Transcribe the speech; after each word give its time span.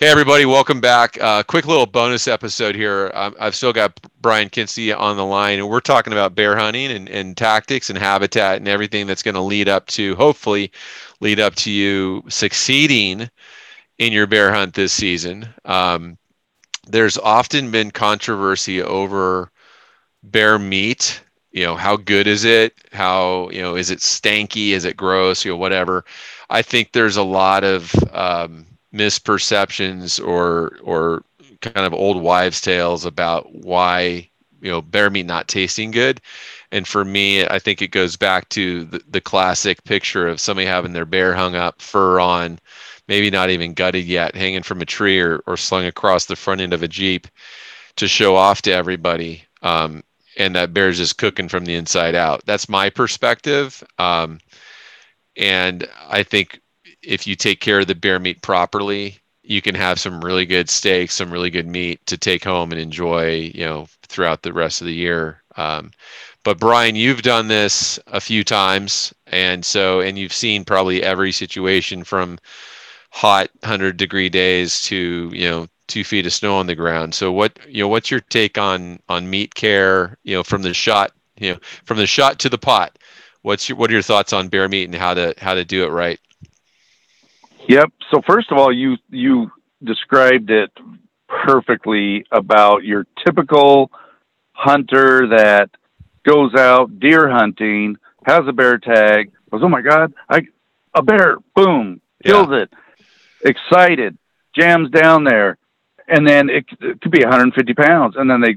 Hey, 0.00 0.06
everybody, 0.06 0.44
welcome 0.44 0.80
back. 0.80 1.20
Uh, 1.20 1.42
quick 1.42 1.66
little 1.66 1.84
bonus 1.84 2.28
episode 2.28 2.76
here. 2.76 3.10
Um, 3.14 3.34
I've 3.40 3.56
still 3.56 3.72
got 3.72 3.98
Brian 4.20 4.48
Kinsey 4.48 4.92
on 4.92 5.16
the 5.16 5.24
line, 5.24 5.58
and 5.58 5.68
we're 5.68 5.80
talking 5.80 6.12
about 6.12 6.36
bear 6.36 6.56
hunting 6.56 6.92
and, 6.92 7.08
and 7.08 7.36
tactics 7.36 7.90
and 7.90 7.98
habitat 7.98 8.58
and 8.58 8.68
everything 8.68 9.08
that's 9.08 9.24
going 9.24 9.34
to 9.34 9.40
lead 9.40 9.68
up 9.68 9.88
to, 9.88 10.14
hopefully, 10.14 10.70
lead 11.18 11.40
up 11.40 11.56
to 11.56 11.72
you 11.72 12.22
succeeding 12.28 13.28
in 13.98 14.12
your 14.12 14.28
bear 14.28 14.52
hunt 14.54 14.72
this 14.72 14.92
season. 14.92 15.48
Um, 15.64 16.16
there's 16.86 17.18
often 17.18 17.72
been 17.72 17.90
controversy 17.90 18.80
over 18.80 19.50
bear 20.22 20.60
meat. 20.60 21.20
You 21.50 21.64
know, 21.64 21.74
how 21.74 21.96
good 21.96 22.28
is 22.28 22.44
it? 22.44 22.72
How, 22.92 23.50
you 23.50 23.62
know, 23.62 23.74
is 23.74 23.90
it 23.90 23.98
stanky? 23.98 24.70
Is 24.70 24.84
it 24.84 24.96
gross? 24.96 25.44
You 25.44 25.50
know, 25.50 25.56
whatever. 25.56 26.04
I 26.48 26.62
think 26.62 26.92
there's 26.92 27.16
a 27.16 27.22
lot 27.24 27.64
of, 27.64 27.92
um, 28.12 28.64
misperceptions 28.92 30.24
or 30.24 30.78
or 30.82 31.22
kind 31.60 31.86
of 31.86 31.92
old 31.92 32.22
wives' 32.22 32.60
tales 32.60 33.04
about 33.04 33.52
why 33.54 34.28
you 34.60 34.70
know 34.70 34.82
bear 34.82 35.10
meat 35.10 35.26
not 35.26 35.48
tasting 35.48 35.90
good. 35.90 36.20
And 36.70 36.86
for 36.86 37.04
me, 37.04 37.46
I 37.46 37.58
think 37.58 37.80
it 37.80 37.88
goes 37.88 38.16
back 38.16 38.48
to 38.50 38.84
the, 38.84 39.02
the 39.08 39.20
classic 39.20 39.84
picture 39.84 40.28
of 40.28 40.40
somebody 40.40 40.66
having 40.66 40.92
their 40.92 41.06
bear 41.06 41.34
hung 41.34 41.54
up, 41.54 41.80
fur 41.80 42.20
on, 42.20 42.58
maybe 43.08 43.30
not 43.30 43.50
even 43.50 43.72
gutted 43.72 44.04
yet, 44.04 44.34
hanging 44.34 44.62
from 44.62 44.82
a 44.82 44.86
tree 44.86 45.18
or, 45.18 45.38
or 45.46 45.56
slung 45.56 45.86
across 45.86 46.26
the 46.26 46.36
front 46.36 46.60
end 46.60 46.74
of 46.74 46.82
a 46.82 46.88
Jeep 46.88 47.26
to 47.96 48.06
show 48.06 48.36
off 48.36 48.62
to 48.62 48.72
everybody. 48.72 49.44
Um, 49.62 50.02
and 50.36 50.54
that 50.54 50.74
bear's 50.74 50.98
just 50.98 51.18
cooking 51.18 51.48
from 51.48 51.64
the 51.64 51.74
inside 51.74 52.14
out. 52.14 52.42
That's 52.44 52.68
my 52.68 52.90
perspective. 52.90 53.82
Um, 53.98 54.38
and 55.36 55.88
I 56.08 56.22
think 56.22 56.60
if 57.02 57.26
you 57.26 57.36
take 57.36 57.60
care 57.60 57.80
of 57.80 57.86
the 57.86 57.94
bear 57.94 58.18
meat 58.18 58.42
properly, 58.42 59.18
you 59.42 59.62
can 59.62 59.74
have 59.74 59.98
some 59.98 60.20
really 60.20 60.44
good 60.46 60.68
steaks, 60.68 61.14
some 61.14 61.30
really 61.30 61.50
good 61.50 61.66
meat 61.66 62.04
to 62.06 62.18
take 62.18 62.44
home 62.44 62.70
and 62.72 62.80
enjoy, 62.80 63.50
you 63.54 63.64
know, 63.64 63.88
throughout 64.08 64.42
the 64.42 64.52
rest 64.52 64.80
of 64.80 64.86
the 64.86 64.94
year. 64.94 65.42
Um, 65.56 65.90
but 66.44 66.58
Brian, 66.58 66.96
you've 66.96 67.22
done 67.22 67.48
this 67.48 67.98
a 68.08 68.20
few 68.20 68.44
times, 68.44 69.12
and 69.26 69.64
so 69.64 70.00
and 70.00 70.18
you've 70.18 70.32
seen 70.32 70.64
probably 70.64 71.02
every 71.02 71.32
situation 71.32 72.04
from 72.04 72.38
hot 73.10 73.50
hundred 73.64 73.96
degree 73.96 74.28
days 74.28 74.82
to 74.82 75.30
you 75.34 75.48
know 75.48 75.66
two 75.88 76.04
feet 76.04 76.26
of 76.26 76.32
snow 76.32 76.56
on 76.56 76.66
the 76.66 76.74
ground. 76.74 77.14
So 77.14 77.32
what 77.32 77.58
you 77.68 77.82
know, 77.82 77.88
what's 77.88 78.10
your 78.10 78.20
take 78.20 78.58
on 78.58 79.00
on 79.08 79.28
meat 79.30 79.54
care? 79.54 80.16
You 80.24 80.36
know, 80.36 80.44
from 80.44 80.62
the 80.62 80.74
shot, 80.74 81.12
you 81.38 81.52
know, 81.54 81.58
from 81.84 81.98
the 81.98 82.06
shot 82.06 82.38
to 82.40 82.48
the 82.48 82.58
pot. 82.58 82.98
What's 83.42 83.68
your 83.68 83.76
what 83.78 83.90
are 83.90 83.94
your 83.94 84.02
thoughts 84.02 84.32
on 84.32 84.48
bear 84.48 84.68
meat 84.68 84.84
and 84.84 84.94
how 84.94 85.14
to 85.14 85.34
how 85.38 85.54
to 85.54 85.64
do 85.64 85.84
it 85.84 85.88
right? 85.88 86.20
Yep. 87.68 87.92
So 88.10 88.22
first 88.26 88.50
of 88.50 88.58
all, 88.58 88.72
you 88.72 88.96
you 89.10 89.52
described 89.84 90.50
it 90.50 90.70
perfectly 91.28 92.24
about 92.32 92.82
your 92.82 93.06
typical 93.24 93.90
hunter 94.52 95.28
that 95.28 95.70
goes 96.26 96.54
out 96.54 96.98
deer 96.98 97.28
hunting, 97.28 97.96
has 98.24 98.40
a 98.48 98.52
bear 98.52 98.78
tag, 98.78 99.30
goes, 99.50 99.60
"Oh 99.62 99.68
my 99.68 99.82
god, 99.82 100.14
I 100.30 100.46
a 100.94 101.02
bear!" 101.02 101.36
Boom, 101.54 102.00
kills 102.24 102.48
yeah. 102.50 102.62
it, 102.62 102.72
excited, 103.44 104.16
jams 104.58 104.90
down 104.90 105.24
there, 105.24 105.58
and 106.08 106.26
then 106.26 106.48
it, 106.48 106.64
it 106.80 107.00
could 107.02 107.12
be 107.12 107.22
150 107.22 107.74
pounds, 107.74 108.16
and 108.16 108.30
then 108.30 108.40
they 108.40 108.56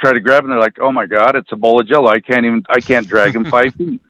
try 0.00 0.14
to 0.14 0.20
grab 0.20 0.44
him. 0.44 0.50
They're 0.50 0.58
like, 0.58 0.78
"Oh 0.80 0.92
my 0.92 1.04
god, 1.04 1.36
it's 1.36 1.52
a 1.52 1.56
bowl 1.56 1.78
of 1.78 1.86
jello! 1.86 2.08
I 2.08 2.20
can't 2.20 2.46
even 2.46 2.64
I 2.70 2.80
can't 2.80 3.06
drag 3.06 3.36
him 3.36 3.44
five 3.44 3.74
feet." 3.78 4.00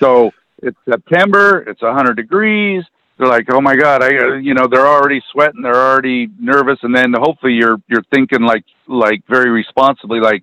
So 0.00 0.32
it's 0.60 0.78
September, 0.88 1.60
it's 1.68 1.82
100 1.82 2.14
degrees 2.14 2.84
they're 3.20 3.28
like, 3.28 3.52
oh 3.52 3.60
my 3.60 3.76
god, 3.76 4.02
I 4.02 4.38
you 4.38 4.54
know 4.54 4.66
they're 4.66 4.86
already 4.86 5.22
sweating, 5.30 5.60
they're 5.60 5.74
already 5.74 6.28
nervous, 6.38 6.78
and 6.82 6.96
then 6.96 7.12
hopefully 7.12 7.52
you're 7.52 7.76
you're 7.86 8.02
thinking 8.10 8.40
like 8.40 8.64
like 8.86 9.22
very 9.28 9.50
responsibly, 9.50 10.20
like 10.20 10.42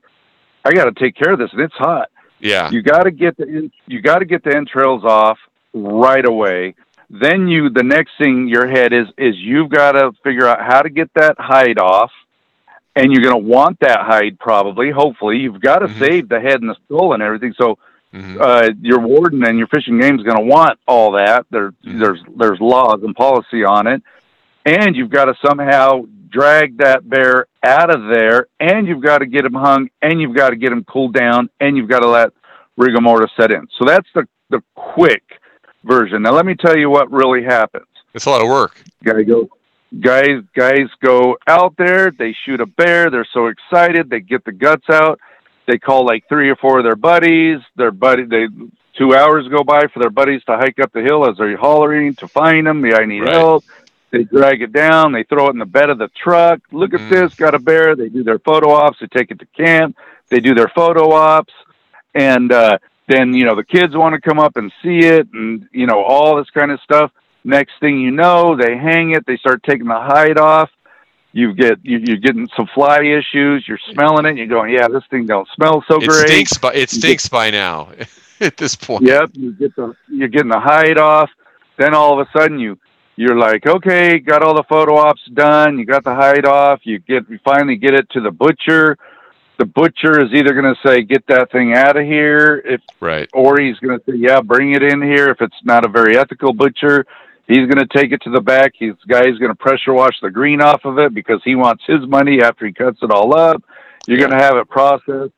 I 0.63 0.71
got 0.73 0.85
to 0.85 0.91
take 0.91 1.15
care 1.15 1.33
of 1.33 1.39
this, 1.39 1.49
and 1.53 1.61
it's 1.61 1.73
hot. 1.73 2.11
Yeah, 2.39 2.69
you 2.69 2.83
got 2.83 3.03
to 3.03 3.11
get 3.11 3.35
the 3.35 3.71
you 3.87 4.01
got 4.01 4.19
to 4.19 4.25
get 4.25 4.43
the 4.43 4.55
entrails 4.55 5.03
off 5.03 5.39
right 5.73 6.23
away. 6.23 6.75
Then 7.09 7.47
you 7.47 7.71
the 7.71 7.83
next 7.83 8.11
thing 8.19 8.47
your 8.47 8.67
head 8.67 8.93
is 8.93 9.07
is 9.17 9.35
you've 9.37 9.71
got 9.71 9.93
to 9.93 10.11
figure 10.23 10.45
out 10.45 10.61
how 10.61 10.83
to 10.83 10.89
get 10.91 11.09
that 11.15 11.35
hide 11.39 11.79
off, 11.79 12.11
and 12.95 13.11
you're 13.11 13.23
going 13.23 13.41
to 13.43 13.49
want 13.49 13.79
that 13.79 14.01
hide 14.01 14.37
probably. 14.37 14.91
Hopefully, 14.91 15.37
you've 15.37 15.61
got 15.61 15.79
to 15.79 15.87
mm-hmm. 15.87 15.99
save 15.99 16.29
the 16.29 16.39
head 16.39 16.61
and 16.61 16.69
the 16.69 16.75
skull 16.85 17.13
and 17.13 17.23
everything. 17.23 17.55
So 17.59 17.79
Mm-hmm. 18.13 18.41
Uh, 18.41 18.69
your 18.81 18.99
warden 18.99 19.45
and 19.45 19.57
your 19.57 19.67
fish 19.67 19.83
and 19.87 20.01
game 20.01 20.17
is 20.17 20.23
going 20.23 20.37
to 20.37 20.43
want 20.43 20.79
all 20.87 21.11
that. 21.13 21.45
There, 21.51 21.71
mm-hmm. 21.71 21.99
There's 21.99 22.19
there's 22.37 22.59
laws 22.59 23.01
and 23.03 23.15
policy 23.15 23.63
on 23.63 23.87
it, 23.87 24.01
and 24.65 24.95
you've 24.95 25.09
got 25.09 25.25
to 25.25 25.35
somehow 25.45 26.03
drag 26.29 26.77
that 26.77 27.07
bear 27.07 27.47
out 27.63 27.93
of 27.93 28.09
there, 28.13 28.47
and 28.59 28.87
you've 28.87 29.03
got 29.03 29.19
to 29.19 29.25
get 29.25 29.45
him 29.45 29.53
hung, 29.53 29.89
and 30.01 30.21
you've 30.21 30.35
got 30.35 30.49
to 30.51 30.55
get 30.55 30.71
him 30.71 30.83
cooled 30.85 31.13
down, 31.13 31.49
and 31.59 31.77
you've 31.77 31.89
got 31.89 31.99
to 31.99 32.09
let 32.09 32.29
rigor 32.77 33.01
mortis 33.01 33.31
set 33.37 33.51
in. 33.51 33.67
So 33.77 33.85
that's 33.85 34.07
the 34.15 34.27
the 34.49 34.61
quick 34.75 35.23
version. 35.83 36.21
Now 36.21 36.31
let 36.33 36.45
me 36.45 36.55
tell 36.55 36.77
you 36.77 36.89
what 36.89 37.11
really 37.11 37.43
happens. 37.43 37.87
It's 38.13 38.25
a 38.25 38.29
lot 38.29 38.41
of 38.41 38.47
work. 38.47 38.81
Gotta 39.03 39.23
go. 39.25 39.49
Guys, 40.01 40.41
guys 40.53 40.87
go 41.01 41.37
out 41.47 41.75
there. 41.77 42.11
They 42.11 42.35
shoot 42.45 42.59
a 42.59 42.65
bear. 42.65 43.09
They're 43.09 43.27
so 43.33 43.47
excited. 43.47 44.09
They 44.09 44.19
get 44.19 44.43
the 44.43 44.51
guts 44.51 44.89
out 44.91 45.19
they 45.67 45.77
call 45.77 46.05
like 46.05 46.27
three 46.27 46.49
or 46.49 46.55
four 46.55 46.79
of 46.79 46.85
their 46.85 46.95
buddies. 46.95 47.59
Their 47.75 47.91
buddy, 47.91 48.23
they 48.23 48.47
two 48.97 49.13
hours 49.13 49.47
go 49.49 49.63
by 49.63 49.87
for 49.87 49.99
their 49.99 50.09
buddies 50.09 50.43
to 50.45 50.57
hike 50.57 50.79
up 50.79 50.91
the 50.91 51.01
hill 51.01 51.29
as 51.29 51.37
they're 51.37 51.55
hollering 51.57 52.15
to 52.15 52.27
find 52.27 52.65
them. 52.65 52.83
Yeah, 52.85 52.97
I 52.97 53.05
need 53.05 53.21
right. 53.21 53.33
help. 53.33 53.63
They 54.09 54.23
drag 54.23 54.61
it 54.61 54.71
down. 54.71 55.11
They 55.11 55.23
throw 55.23 55.47
it 55.47 55.51
in 55.51 55.59
the 55.59 55.65
bed 55.65 55.89
of 55.89 55.97
the 55.97 56.09
truck. 56.23 56.61
Look 56.71 56.93
at 56.93 57.01
mm. 57.01 57.09
this, 57.09 57.35
got 57.35 57.53
a 57.53 57.59
bear. 57.59 57.95
They 57.95 58.07
do 58.07 58.23
their 58.23 58.39
photo 58.39 58.71
ops. 58.71 58.97
They 58.99 59.07
take 59.07 59.31
it 59.31 59.39
to 59.39 59.45
camp. 59.47 59.97
They 60.29 60.39
do 60.39 60.55
their 60.55 60.71
photo 60.73 61.11
ops, 61.11 61.53
and 62.15 62.51
uh, 62.51 62.77
then 63.07 63.33
you 63.33 63.45
know 63.45 63.55
the 63.55 63.63
kids 63.63 63.95
want 63.95 64.15
to 64.15 64.21
come 64.21 64.39
up 64.39 64.57
and 64.57 64.71
see 64.81 64.99
it, 64.99 65.27
and 65.33 65.67
you 65.71 65.85
know 65.85 66.03
all 66.03 66.37
this 66.37 66.49
kind 66.49 66.71
of 66.71 66.79
stuff. 66.81 67.11
Next 67.43 67.73
thing 67.79 67.99
you 67.99 68.11
know, 68.11 68.57
they 68.57 68.77
hang 68.77 69.11
it. 69.11 69.25
They 69.25 69.37
start 69.37 69.63
taking 69.63 69.87
the 69.87 69.93
hide 69.93 70.37
off 70.37 70.69
you 71.31 71.53
get 71.53 71.79
you, 71.83 71.99
you're 71.99 72.17
getting 72.17 72.47
some 72.55 72.67
fly 72.73 73.01
issues. 73.03 73.67
You're 73.67 73.79
smelling 73.91 74.25
it. 74.25 74.37
You're 74.37 74.47
going, 74.47 74.73
yeah, 74.73 74.87
this 74.87 75.03
thing 75.09 75.25
don't 75.25 75.47
smell 75.55 75.83
so 75.87 75.97
it 75.97 76.07
great. 76.07 76.27
Stinks 76.27 76.57
by, 76.57 76.73
it 76.73 76.89
stinks 76.89 77.25
get, 77.25 77.31
by 77.31 77.49
now. 77.51 77.91
at 78.39 78.57
this 78.57 78.75
point. 78.75 79.03
Yep, 79.03 79.31
you 79.33 79.53
get 79.53 79.75
the 79.75 79.95
you're 80.07 80.27
getting 80.27 80.49
the 80.49 80.59
hide 80.59 80.97
off. 80.97 81.29
Then 81.77 81.93
all 81.93 82.19
of 82.19 82.27
a 82.27 82.39
sudden 82.39 82.59
you 82.59 82.77
you're 83.15 83.37
like, 83.37 83.65
okay, 83.65 84.19
got 84.19 84.43
all 84.43 84.55
the 84.55 84.63
photo 84.69 84.95
ops 84.95 85.25
done. 85.33 85.79
You 85.79 85.85
got 85.85 86.03
the 86.03 86.13
hide 86.13 86.45
off. 86.45 86.81
You 86.83 86.99
get 86.99 87.29
you 87.29 87.39
finally 87.43 87.75
get 87.75 87.93
it 87.93 88.09
to 88.11 88.21
the 88.21 88.31
butcher. 88.31 88.97
The 89.57 89.65
butcher 89.65 90.23
is 90.23 90.31
either 90.33 90.53
going 90.53 90.75
to 90.75 90.87
say, 90.87 91.01
"Get 91.01 91.25
that 91.27 91.51
thing 91.51 91.73
out 91.73 91.97
of 91.97 92.05
here," 92.05 92.61
if 92.63 92.79
right, 92.99 93.27
or 93.33 93.59
he's 93.59 93.79
going 93.79 93.97
to 93.97 94.05
say, 94.05 94.15
"Yeah, 94.15 94.39
bring 94.41 94.73
it 94.73 94.83
in 94.83 95.01
here." 95.01 95.29
If 95.29 95.41
it's 95.41 95.55
not 95.63 95.83
a 95.83 95.87
very 95.87 96.15
ethical 96.15 96.53
butcher, 96.53 97.07
He's 97.47 97.65
going 97.67 97.77
to 97.77 97.87
take 97.87 98.11
it 98.11 98.21
to 98.23 98.29
the 98.29 98.41
back. 98.41 98.73
He's 98.77 98.93
guy's 99.07 99.37
going 99.37 99.51
to 99.51 99.55
pressure 99.55 99.93
wash 99.93 100.19
the 100.21 100.29
green 100.29 100.61
off 100.61 100.83
of 100.83 100.99
it 100.99 101.13
because 101.13 101.41
he 101.45 101.55
wants 101.55 101.83
his 101.87 102.05
money 102.07 102.41
after 102.41 102.65
he 102.65 102.73
cuts 102.73 102.99
it 103.01 103.11
all 103.11 103.37
up. 103.37 103.63
You're 104.05 104.19
going 104.19 104.37
to 104.37 104.43
have 104.43 104.57
it 104.57 104.69
processed 104.69 105.33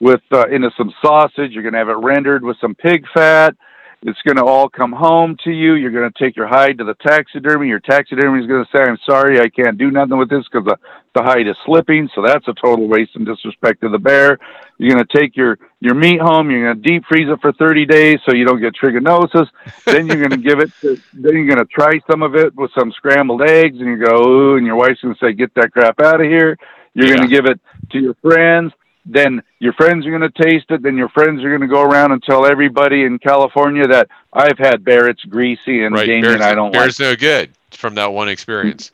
with 0.00 0.20
uh, 0.32 0.48
into 0.48 0.70
some 0.76 0.92
sausage. 1.00 1.52
You're 1.52 1.62
going 1.62 1.74
to 1.74 1.78
have 1.78 1.88
it 1.88 1.98
rendered 1.98 2.42
with 2.42 2.56
some 2.60 2.74
pig 2.74 3.04
fat. 3.14 3.54
It's 4.04 4.20
going 4.22 4.36
to 4.36 4.44
all 4.44 4.68
come 4.68 4.90
home 4.90 5.36
to 5.44 5.50
you. 5.52 5.74
You're 5.74 5.92
going 5.92 6.10
to 6.10 6.18
take 6.18 6.34
your 6.34 6.48
hide 6.48 6.78
to 6.78 6.84
the 6.84 6.94
taxidermy. 6.94 7.68
Your 7.68 7.78
taxidermy 7.78 8.40
is 8.40 8.48
going 8.48 8.64
to 8.64 8.70
say, 8.76 8.82
"I'm 8.82 8.98
sorry, 9.06 9.40
I 9.40 9.48
can't 9.48 9.78
do 9.78 9.92
nothing 9.92 10.18
with 10.18 10.28
this 10.28 10.44
because 10.50 10.66
the, 10.66 10.76
the 11.14 11.22
hide 11.22 11.46
is 11.46 11.54
slipping." 11.64 12.08
So 12.12 12.20
that's 12.20 12.46
a 12.48 12.54
total 12.54 12.88
waste 12.88 13.14
and 13.14 13.24
disrespect 13.24 13.80
to 13.82 13.88
the 13.88 14.00
bear. 14.00 14.38
You're 14.78 14.94
going 14.94 15.06
to 15.06 15.18
take 15.18 15.36
your 15.36 15.56
your 15.78 15.94
meat 15.94 16.20
home. 16.20 16.50
You're 16.50 16.74
going 16.74 16.82
to 16.82 16.88
deep 16.88 17.04
freeze 17.08 17.28
it 17.28 17.40
for 17.40 17.52
30 17.52 17.86
days 17.86 18.18
so 18.26 18.34
you 18.34 18.44
don't 18.44 18.60
get 18.60 18.74
trichinosis. 18.74 19.46
then 19.86 20.08
you're 20.08 20.16
going 20.16 20.30
to 20.30 20.48
give 20.48 20.58
it. 20.58 20.72
To, 20.80 20.96
then 21.12 21.34
you're 21.34 21.54
going 21.54 21.64
to 21.64 21.66
try 21.66 22.00
some 22.10 22.22
of 22.22 22.34
it 22.34 22.56
with 22.56 22.72
some 22.76 22.90
scrambled 22.90 23.42
eggs, 23.42 23.78
and 23.78 23.86
you 23.86 24.04
go, 24.04 24.16
"Ooh!" 24.16 24.56
And 24.56 24.66
your 24.66 24.76
wife's 24.76 25.00
going 25.00 25.14
to 25.14 25.20
say, 25.24 25.32
"Get 25.32 25.54
that 25.54 25.70
crap 25.70 26.00
out 26.00 26.20
of 26.20 26.26
here." 26.26 26.58
You're 26.94 27.06
yeah. 27.06 27.16
going 27.16 27.28
to 27.28 27.34
give 27.34 27.46
it 27.46 27.60
to 27.92 28.00
your 28.00 28.14
friends 28.14 28.72
then 29.04 29.42
your 29.58 29.72
friends 29.72 30.06
are 30.06 30.10
going 30.10 30.30
to 30.30 30.42
taste 30.42 30.66
it. 30.70 30.82
Then 30.82 30.96
your 30.96 31.08
friends 31.08 31.42
are 31.42 31.48
going 31.48 31.60
to 31.60 31.66
go 31.66 31.82
around 31.82 32.12
and 32.12 32.22
tell 32.22 32.46
everybody 32.46 33.04
in 33.04 33.18
California 33.18 33.86
that 33.88 34.08
I've 34.32 34.58
had 34.58 34.84
Barrett's 34.84 35.24
greasy 35.24 35.84
and 35.84 35.94
right. 35.94 36.06
gamey, 36.06 36.28
and 36.28 36.42
I 36.42 36.54
don't 36.54 36.72
bear's 36.72 37.00
like. 37.00 37.08
no 37.08 37.16
good 37.16 37.50
from 37.70 37.94
that 37.96 38.12
one 38.12 38.28
experience. 38.28 38.92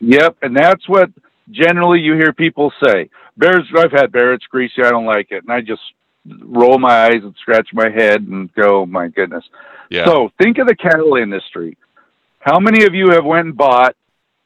Yep, 0.00 0.36
and 0.42 0.56
that's 0.56 0.88
what 0.88 1.10
generally 1.50 2.00
you 2.00 2.14
hear 2.14 2.32
people 2.32 2.72
say. 2.82 3.10
Bears, 3.36 3.64
I've 3.76 3.92
had 3.92 4.12
bear, 4.12 4.32
it's 4.32 4.46
greasy, 4.46 4.82
I 4.82 4.90
don't 4.90 5.06
like 5.06 5.30
it, 5.30 5.44
and 5.44 5.52
I 5.52 5.60
just 5.60 5.82
roll 6.40 6.78
my 6.78 7.06
eyes 7.06 7.22
and 7.22 7.34
scratch 7.40 7.68
my 7.72 7.88
head 7.88 8.22
and 8.22 8.52
go, 8.54 8.82
oh 8.82 8.86
my 8.86 9.08
goodness. 9.08 9.44
Yeah. 9.90 10.04
So 10.04 10.30
think 10.38 10.58
of 10.58 10.66
the 10.66 10.74
cattle 10.74 11.16
industry. 11.16 11.76
How 12.40 12.58
many 12.60 12.84
of 12.84 12.94
you 12.94 13.10
have 13.10 13.24
went 13.24 13.46
and 13.46 13.56
bought 13.56 13.96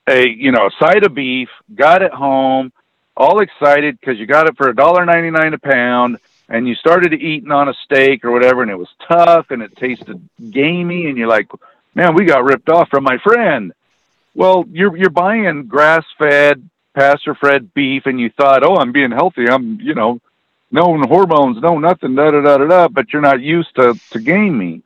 a 0.09 0.29
you 0.29 0.53
know 0.53 0.67
a 0.67 0.85
side 0.85 1.05
of 1.05 1.15
beef, 1.15 1.49
got 1.75 2.03
it 2.03 2.13
home, 2.13 2.73
all 3.23 3.41
excited 3.41 3.99
because 3.99 4.19
you 4.19 4.27
got 4.27 4.49
it 4.49 4.57
for 4.57 4.69
a 4.69 4.75
dollar 4.75 5.07
ninety 5.07 5.31
nine 5.31 5.55
a 5.55 5.59
pound, 5.59 6.19
and 6.49 6.67
you 6.67 6.75
started 6.75 7.15
eating 7.15 7.53
on 7.53 7.69
a 7.69 7.75
steak 7.85 8.25
or 8.25 8.33
whatever, 8.33 8.63
and 8.63 8.71
it 8.71 8.79
was 8.79 8.89
tough 9.07 9.51
and 9.51 9.63
it 9.63 9.77
tasted 9.77 10.29
gamey, 10.51 11.07
and 11.07 11.17
you're 11.17 11.29
like, 11.29 11.49
man, 11.95 12.15
we 12.15 12.25
got 12.25 12.45
ripped 12.45 12.69
off 12.69 12.89
from 12.89 13.05
my 13.05 13.19
friend. 13.19 13.73
Well, 14.35 14.65
you're 14.71 14.97
you're 14.97 15.11
buying 15.11 15.67
grass 15.67 16.05
fed, 16.19 16.69
pasture 16.95 17.37
fed 17.37 17.73
beef, 17.73 18.07
and 18.07 18.19
you 18.19 18.29
thought, 18.31 18.65
oh, 18.65 18.77
I'm 18.77 18.93
being 18.93 19.13
healthy. 19.13 19.49
I'm 19.49 19.81
you 19.81 19.95
know, 19.95 20.21
no 20.73 20.99
hormones, 21.03 21.63
no 21.63 21.79
nothing, 21.79 22.17
da 22.17 22.31
da 22.31 22.41
da 22.41 22.59
da 22.59 22.67
da. 22.67 22.89
But 22.89 23.13
you're 23.13 23.23
not 23.23 23.41
used 23.41 23.75
to 23.77 23.99
to 24.11 24.19
game 24.19 24.59
meat. 24.59 24.83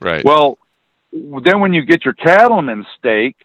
Right. 0.00 0.24
Well, 0.24 0.58
then 1.12 1.60
when 1.60 1.72
you 1.72 1.82
get 1.84 2.04
your 2.04 2.14
cattleman 2.14 2.84
steak, 2.98 3.36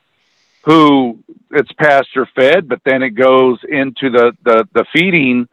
who 0.63 1.19
it's 1.51 1.71
pasture 1.73 2.25
fed, 2.35 2.67
but 2.69 2.81
then 2.85 3.03
it 3.03 3.11
goes 3.11 3.59
into 3.67 4.09
the 4.09 4.35
the 4.43 4.67
the 4.73 4.85
feeding. 4.93 5.47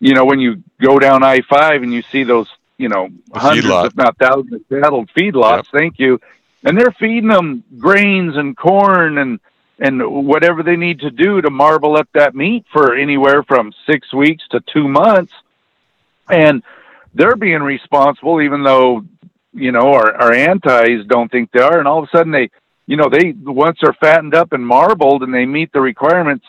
You 0.00 0.14
know, 0.14 0.24
when 0.24 0.38
you 0.40 0.62
go 0.80 0.98
down 0.98 1.22
I 1.22 1.40
five 1.42 1.82
and 1.82 1.92
you 1.92 2.02
see 2.02 2.24
those, 2.24 2.48
you 2.76 2.88
know, 2.88 3.08
The 3.32 3.38
hundreds, 3.38 3.66
feedlot. 3.66 3.86
if 3.86 3.96
not 3.96 4.18
thousands 4.18 4.52
of 4.54 4.68
cattle 4.68 5.06
feedlots. 5.16 5.64
Yep. 5.72 5.80
Thank 5.80 5.98
you. 5.98 6.20
And 6.62 6.78
they're 6.78 6.94
feeding 6.98 7.28
them 7.28 7.64
grains 7.78 8.36
and 8.36 8.56
corn 8.56 9.18
and 9.18 9.40
and 9.78 10.00
whatever 10.26 10.62
they 10.62 10.76
need 10.76 11.00
to 11.00 11.10
do 11.10 11.40
to 11.40 11.50
marble 11.50 11.96
up 11.96 12.08
that 12.14 12.34
meat 12.34 12.64
for 12.72 12.94
anywhere 12.94 13.42
from 13.42 13.72
six 13.90 14.12
weeks 14.14 14.44
to 14.50 14.60
two 14.60 14.86
months. 14.88 15.32
And 16.30 16.62
they're 17.14 17.36
being 17.36 17.62
responsible, 17.62 18.40
even 18.40 18.62
though 18.62 19.04
you 19.52 19.72
know 19.72 19.92
our, 19.94 20.14
our 20.14 20.32
antis 20.32 21.06
don't 21.06 21.30
think 21.30 21.50
they 21.52 21.60
are. 21.60 21.78
And 21.78 21.88
all 21.88 22.02
of 22.02 22.08
a 22.12 22.16
sudden, 22.16 22.32
they, 22.32 22.50
you 22.86 22.96
know, 22.96 23.08
they 23.10 23.32
once 23.32 23.78
they're 23.82 23.96
fattened 24.00 24.34
up 24.34 24.52
and 24.52 24.66
marbled 24.66 25.22
and 25.22 25.32
they 25.32 25.46
meet 25.46 25.72
the 25.72 25.80
requirements, 25.80 26.44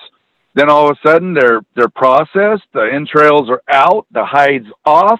then 0.53 0.69
all 0.69 0.89
of 0.89 0.97
a 0.97 1.07
sudden 1.07 1.33
they're 1.33 1.61
they're 1.75 1.89
processed. 1.89 2.63
The 2.73 2.89
entrails 2.91 3.49
are 3.49 3.61
out, 3.69 4.05
the 4.11 4.25
hides 4.25 4.67
off. 4.85 5.19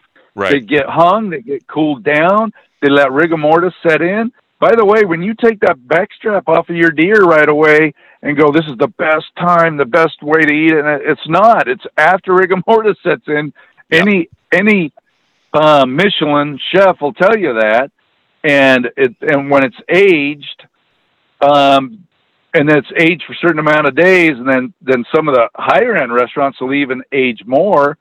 They 0.52 0.60
get 0.60 0.86
hung, 0.88 1.30
they 1.30 1.42
get 1.42 1.66
cooled 1.68 2.04
down, 2.04 2.52
they 2.82 2.90
let 2.90 3.12
rigor 3.12 3.38
mortis 3.38 3.74
set 3.88 4.02
in. 4.02 4.34
By 4.60 4.76
the 4.76 4.86
way, 4.86 5.04
when 5.06 5.22
you 5.22 5.34
take 5.34 5.60
that 5.62 5.88
back 5.88 6.10
strap 6.14 6.48
off 6.48 6.70
of 6.70 6.76
your 6.76 6.92
deer 6.92 7.24
right 7.24 7.48
away 7.48 7.94
and 8.22 8.38
go, 8.38 8.52
this 8.52 8.66
is 8.66 8.78
the 8.78 8.88
best 8.88 9.26
time, 9.38 9.78
the 9.78 9.86
best 9.86 10.22
way 10.22 10.42
to 10.42 10.54
eat 10.54 10.72
it, 10.72 10.84
and 10.86 11.02
it's 11.04 11.28
not. 11.28 11.68
It's 11.68 11.86
after 11.98 12.34
rigor 12.34 12.56
mortis 12.68 12.98
sets 13.04 13.28
in. 13.28 13.54
Yeah. 13.90 14.02
Any 14.02 14.30
any 14.52 14.94
uh, 15.54 15.86
Michelin 15.86 16.60
chef 16.72 17.00
will 17.00 17.14
tell 17.14 17.38
you 17.38 17.54
that, 17.54 17.92
and 18.44 18.90
it 18.98 19.16
and 19.22 19.50
when 19.50 19.64
it's 19.64 19.78
aged, 19.90 20.64
um, 21.42 22.06
and 22.54 22.70
then 22.70 22.78
it's 22.78 22.92
aged 22.98 23.24
for 23.28 23.34
a 23.34 23.38
certain 23.42 23.60
amount 23.60 23.88
of 23.88 23.96
days, 23.96 24.32
and 24.32 24.48
then 24.48 24.74
then 24.82 25.04
some 25.14 25.28
of 25.28 25.36
the 25.36 25.50
higher 25.56 25.96
end 25.96 26.14
restaurants 26.14 26.60
will 26.62 26.74
even 26.74 27.04
age 27.12 27.42
more, 27.46 27.98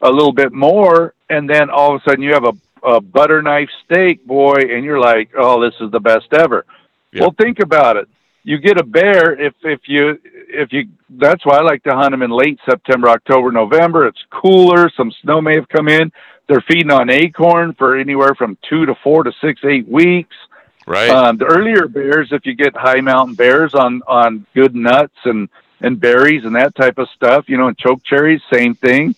a 0.00 0.10
little 0.10 0.32
bit 0.32 0.52
more, 0.52 1.14
and 1.30 1.48
then 1.48 1.70
all 1.70 1.94
of 1.94 2.02
a 2.02 2.10
sudden 2.10 2.22
you 2.22 2.32
have 2.32 2.44
a, 2.44 2.86
a 2.86 3.00
butter 3.00 3.42
knife 3.42 3.68
steak, 3.84 4.26
boy, 4.26 4.56
and 4.56 4.84
you're 4.84 5.00
like, 5.00 5.30
oh, 5.38 5.62
this 5.62 5.74
is 5.80 5.90
the 5.92 6.00
best 6.00 6.26
ever. 6.32 6.66
Yeah. 7.12 7.22
Well, 7.22 7.34
think 7.40 7.60
about 7.60 7.96
it. 7.96 8.08
You 8.44 8.58
get 8.58 8.80
a 8.80 8.84
bear 8.84 9.40
if 9.40 9.54
if 9.62 9.80
you 9.86 10.18
if 10.48 10.72
you. 10.72 10.88
That's 11.08 11.46
why 11.46 11.58
I 11.58 11.62
like 11.62 11.84
to 11.84 11.94
hunt 11.94 12.10
them 12.10 12.22
in 12.22 12.30
late 12.30 12.58
September, 12.68 13.08
October, 13.08 13.52
November. 13.52 14.08
It's 14.08 14.18
cooler. 14.30 14.90
Some 14.96 15.12
snow 15.22 15.40
may 15.40 15.54
have 15.54 15.68
come 15.68 15.88
in. 15.88 16.10
They're 16.48 16.64
feeding 16.66 16.90
on 16.90 17.08
acorn 17.08 17.74
for 17.74 17.96
anywhere 17.96 18.34
from 18.36 18.58
two 18.68 18.84
to 18.86 18.94
four 19.04 19.22
to 19.22 19.32
six, 19.40 19.60
eight 19.64 19.86
weeks. 19.86 20.34
Right. 20.86 21.10
Um, 21.10 21.36
the 21.36 21.46
earlier 21.46 21.86
bears, 21.86 22.28
if 22.32 22.44
you 22.44 22.54
get 22.54 22.76
high 22.76 23.00
mountain 23.00 23.34
bears 23.34 23.74
on 23.74 24.02
on 24.06 24.46
good 24.54 24.74
nuts 24.74 25.16
and 25.24 25.48
and 25.80 25.98
berries 25.98 26.44
and 26.44 26.54
that 26.56 26.74
type 26.74 26.98
of 26.98 27.08
stuff, 27.10 27.48
you 27.48 27.56
know, 27.56 27.68
and 27.68 27.78
choke 27.78 28.02
cherries, 28.04 28.40
same 28.52 28.74
thing. 28.74 29.14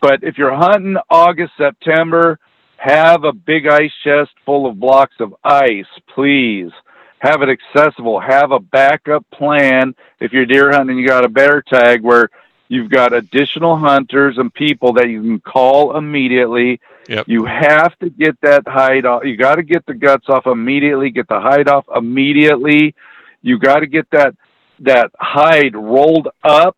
But 0.00 0.22
if 0.22 0.36
you're 0.36 0.54
hunting 0.54 0.96
August, 1.08 1.52
September, 1.56 2.38
have 2.76 3.24
a 3.24 3.32
big 3.32 3.66
ice 3.66 3.92
chest 4.02 4.32
full 4.44 4.66
of 4.66 4.78
blocks 4.78 5.16
of 5.20 5.34
ice, 5.42 5.86
please. 6.14 6.70
Have 7.18 7.40
it 7.40 7.48
accessible. 7.48 8.20
Have 8.20 8.52
a 8.52 8.58
backup 8.58 9.24
plan 9.30 9.94
if 10.20 10.32
you're 10.32 10.44
deer 10.44 10.70
hunting 10.72 10.98
you 10.98 11.06
got 11.06 11.24
a 11.24 11.28
bear 11.30 11.62
tag 11.62 12.02
where 12.02 12.28
you've 12.68 12.90
got 12.90 13.12
additional 13.12 13.76
hunters 13.76 14.38
and 14.38 14.52
people 14.52 14.92
that 14.94 15.08
you 15.08 15.20
can 15.22 15.40
call 15.40 15.96
immediately. 15.96 16.80
Yep. 17.08 17.28
You 17.28 17.44
have 17.44 17.98
to 17.98 18.08
get 18.10 18.40
that 18.40 18.62
hide 18.66 19.04
off. 19.04 19.24
You 19.24 19.36
got 19.36 19.56
to 19.56 19.62
get 19.62 19.84
the 19.86 19.94
guts 19.94 20.28
off 20.28 20.46
immediately. 20.46 21.10
Get 21.10 21.28
the 21.28 21.40
hide 21.40 21.68
off 21.68 21.84
immediately. 21.94 22.94
You 23.42 23.58
got 23.58 23.80
to 23.80 23.86
get 23.86 24.10
that 24.10 24.34
that 24.80 25.10
hide 25.18 25.76
rolled 25.76 26.28
up 26.42 26.76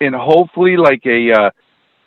and 0.00 0.14
hopefully 0.14 0.76
like 0.76 1.06
a 1.06 1.32
uh, 1.32 1.50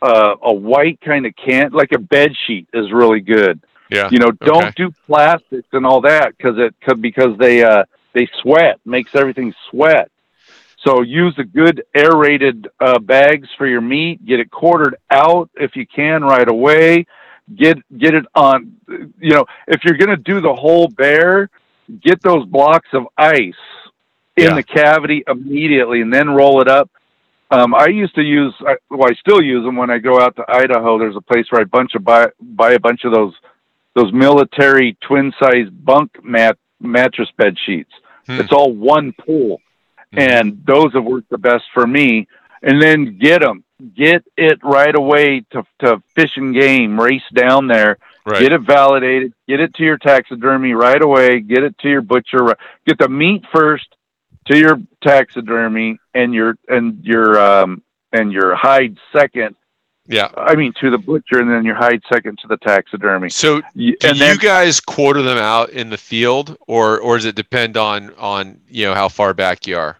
uh, 0.01 0.36
a 0.44 0.54
white 0.54 1.00
kind 1.01 1.25
of 1.25 1.34
can, 1.36 1.72
like 1.72 1.92
a 1.94 2.00
bed 2.00 2.34
sheet 2.45 2.68
is 2.74 2.92
really 2.92 3.22
good. 3.22 3.60
yeah. 3.89 4.10
You 4.12 4.19
know, 4.19 4.31
don't 4.31 4.63
Okay. 4.66 4.74
do 4.75 4.92
plastics 5.07 5.68
and 5.72 5.86
all 5.86 6.01
that 6.01 6.36
because 6.38 6.57
it 6.57 6.75
could 6.81 7.01
because 7.01 7.38
they 7.38 7.63
uh, 7.63 7.86
they 8.13 8.27
sweat, 8.42 8.80
makes 8.86 9.16
everything 9.16 9.54
sweat. 9.69 10.12
So 10.86 11.01
use 11.04 11.33
the 11.38 11.44
good 11.44 11.83
aerated 11.95 12.68
uh, 12.80 12.98
bags 13.00 13.48
for 13.57 13.68
your 13.68 13.81
meat. 13.81 14.25
Get 14.25 14.39
it 14.39 14.50
quartered 14.50 14.95
out 15.12 15.50
if 15.56 15.75
you 15.75 15.86
can 15.86 16.24
right 16.24 16.48
away. 16.50 17.06
Get 17.56 17.78
get 17.98 18.16
it 18.16 18.25
on. 18.33 18.78
You 18.88 19.31
know, 19.31 19.45
if 19.68 19.83
you're 19.83 19.98
going 19.98 20.10
to 20.10 20.18
do 20.18 20.42
the 20.42 20.54
whole 20.54 20.88
bear, 20.88 21.50
get 22.01 22.22
those 22.22 22.45
blocks 22.45 22.88
of 22.94 23.04
ice 23.18 23.54
in 24.38 24.45
Yeah. 24.45 24.56
the 24.56 24.63
cavity 24.63 25.24
immediately, 25.28 26.01
and 26.01 26.12
then 26.13 26.30
roll 26.30 26.62
it 26.62 26.68
up. 26.68 26.89
Um, 27.51 27.75
I 27.75 27.88
used 27.88 28.16
to 28.16 28.22
use, 28.24 28.54
I- 28.66 28.77
well, 28.89 29.10
I 29.12 29.13
still 29.16 29.42
use 29.42 29.66
them 29.66 29.75
when 29.75 29.89
I 29.89 29.98
go 29.98 30.22
out 30.22 30.38
to 30.38 30.45
Idaho. 30.48 30.98
There's 30.98 31.18
a 31.18 31.22
place 31.22 31.45
where 31.51 31.60
I 31.62 31.66
bunch 31.66 31.94
of 31.95 32.04
buy 32.04 32.30
buy 32.39 32.72
a 32.74 32.80
bunch 32.80 33.04
of 33.04 33.13
those 33.13 33.34
those 33.94 34.12
military 34.13 34.98
twin 35.01 35.34
size 35.39 35.69
bunk 35.69 36.24
mat 36.24 36.57
mattress 36.80 37.30
bed 37.38 37.56
sheets. 37.66 37.92
Hmm. 38.25 38.39
It's 38.39 38.54
all 38.54 38.72
one 38.72 39.12
Mhm. 39.13 39.57
And 40.13 40.62
those 40.66 40.94
have 40.94 41.04
worked 41.04 41.30
the 41.30 41.38
best 41.38 41.66
for 41.74 41.86
me. 41.88 42.28
And 42.63 42.81
then 42.81 43.18
get 43.18 43.42
them, 43.42 43.63
get 43.96 44.24
it 44.38 44.60
right 44.63 44.96
away 44.96 45.44
to 45.52 45.63
to 45.80 46.02
fish 46.16 46.38
and 46.38 46.54
game. 46.54 47.00
Race 47.00 47.24
down 47.34 47.68
there, 47.68 47.98
Right. 48.25 48.40
get 48.42 48.54
it 48.54 48.62
validated, 48.62 49.34
get 49.48 49.60
it 49.60 49.74
to 49.75 49.84
your 49.84 49.98
taxidermy 49.98 50.74
right 50.74 51.02
away, 51.02 51.40
get 51.40 51.63
it 51.63 51.75
to 51.80 51.90
your 51.90 52.02
butcher, 52.02 52.56
get 52.86 53.00
the 53.00 53.10
meat 53.10 53.44
first 53.52 53.88
to 54.46 54.58
your 54.58 54.80
taxidermy, 55.04 55.98
and 56.13 56.34
your 56.34 56.56
and 56.68 57.04
your 57.04 57.40
um 57.40 57.81
and 58.13 58.31
your 58.31 58.56
hide 58.56 58.98
second. 59.12 59.56
Yeah. 60.07 60.30
I 60.36 60.56
mean 60.56 60.74
to 60.81 60.89
the 60.89 60.98
butcher, 60.98 61.39
and 61.39 61.50
then 61.50 61.63
your 61.63 61.75
hide 61.75 62.01
second 62.12 62.39
to 62.39 62.48
the 62.48 62.57
taxidermy. 62.57 63.30
So 63.30 63.62
do 63.75 63.95
And 64.03 64.18
then 64.19 64.36
you 64.36 64.39
guys 64.39 64.80
quarter 64.80 65.21
them 65.21 65.38
out 65.38 65.69
in 65.69 65.89
the 65.89 65.98
field 65.98 66.57
or 66.67 67.00
or 67.00 67.17
does 67.17 67.25
it 67.25 67.36
depend 67.36 67.77
on 67.77 68.12
on 68.17 68.60
you 68.67 68.86
know 68.86 68.93
how 68.96 69.10
far 69.10 69.34
back 69.34 69.67
you 69.67 69.77
are? 69.77 69.98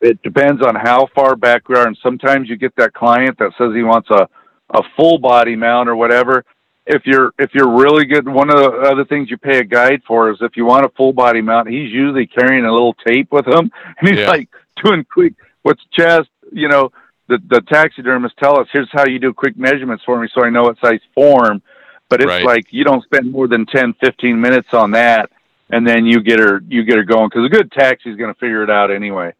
it 0.00 0.20
depends 0.24 0.60
on 0.62 0.74
how 0.74 1.06
far 1.14 1.36
back 1.36 1.68
we 1.68 1.76
are, 1.76 1.86
and 1.86 1.96
sometimes 2.02 2.48
you 2.48 2.56
get 2.56 2.74
that 2.74 2.92
client 2.92 3.38
that 3.38 3.52
says 3.56 3.72
he 3.74 3.82
wants 3.82 4.10
a 4.10 4.28
a 4.70 4.82
full 4.96 5.18
body 5.18 5.54
mount 5.54 5.88
or 5.88 5.94
whatever. 5.96 6.44
If 6.86 7.02
you're 7.06 7.32
if 7.38 7.54
you're 7.54 7.70
really 7.70 8.04
good, 8.04 8.28
one 8.28 8.50
of 8.50 8.56
the 8.56 8.70
other 8.80 9.04
things 9.04 9.30
you 9.30 9.38
pay 9.38 9.58
a 9.60 9.64
guide 9.64 10.02
for 10.06 10.30
is 10.30 10.38
if 10.40 10.56
you 10.56 10.64
want 10.66 10.84
a 10.84 10.88
full 10.90 11.12
body 11.12 11.40
mount, 11.40 11.68
he's 11.68 11.92
usually 11.92 12.26
carrying 12.26 12.64
a 12.64 12.72
little 12.72 12.94
tape 13.06 13.30
with 13.30 13.46
him, 13.46 13.70
and 13.98 14.08
he's 14.08 14.18
Yeah. 14.18 14.28
like 14.28 14.48
doing 14.84 15.04
quick. 15.04 15.34
What's 15.62 15.82
chest? 15.92 16.28
You 16.50 16.68
know, 16.68 16.90
the 17.28 17.38
the 17.48 17.60
taxidermists 17.62 18.36
tell 18.38 18.58
us 18.60 18.68
here's 18.72 18.88
how 18.92 19.06
you 19.06 19.18
do 19.18 19.32
quick 19.32 19.56
measurements 19.56 20.04
for 20.04 20.20
me, 20.20 20.28
so 20.34 20.44
I 20.44 20.50
know 20.50 20.62
what 20.62 20.78
size 20.80 21.00
form. 21.14 21.62
But 22.08 22.20
it's 22.20 22.28
Right. 22.28 22.44
like 22.44 22.66
you 22.70 22.84
don't 22.84 23.02
spend 23.04 23.32
more 23.32 23.48
than 23.48 23.64
10, 23.64 23.94
15 23.94 24.38
minutes 24.38 24.74
on 24.74 24.90
that, 24.90 25.30
and 25.70 25.86
then 25.86 26.04
you 26.04 26.20
get 26.20 26.38
her 26.40 26.62
you 26.68 26.82
get 26.84 26.96
her 26.96 27.04
going 27.04 27.28
because 27.28 27.46
a 27.46 27.48
good 27.48 27.72
taxi's 27.72 28.16
going 28.16 28.32
to 28.32 28.38
figure 28.38 28.62
it 28.62 28.70
out 28.70 28.90
anyway. 28.90 29.32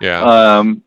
Yeah. 0.00 0.20
Um, 0.22 0.82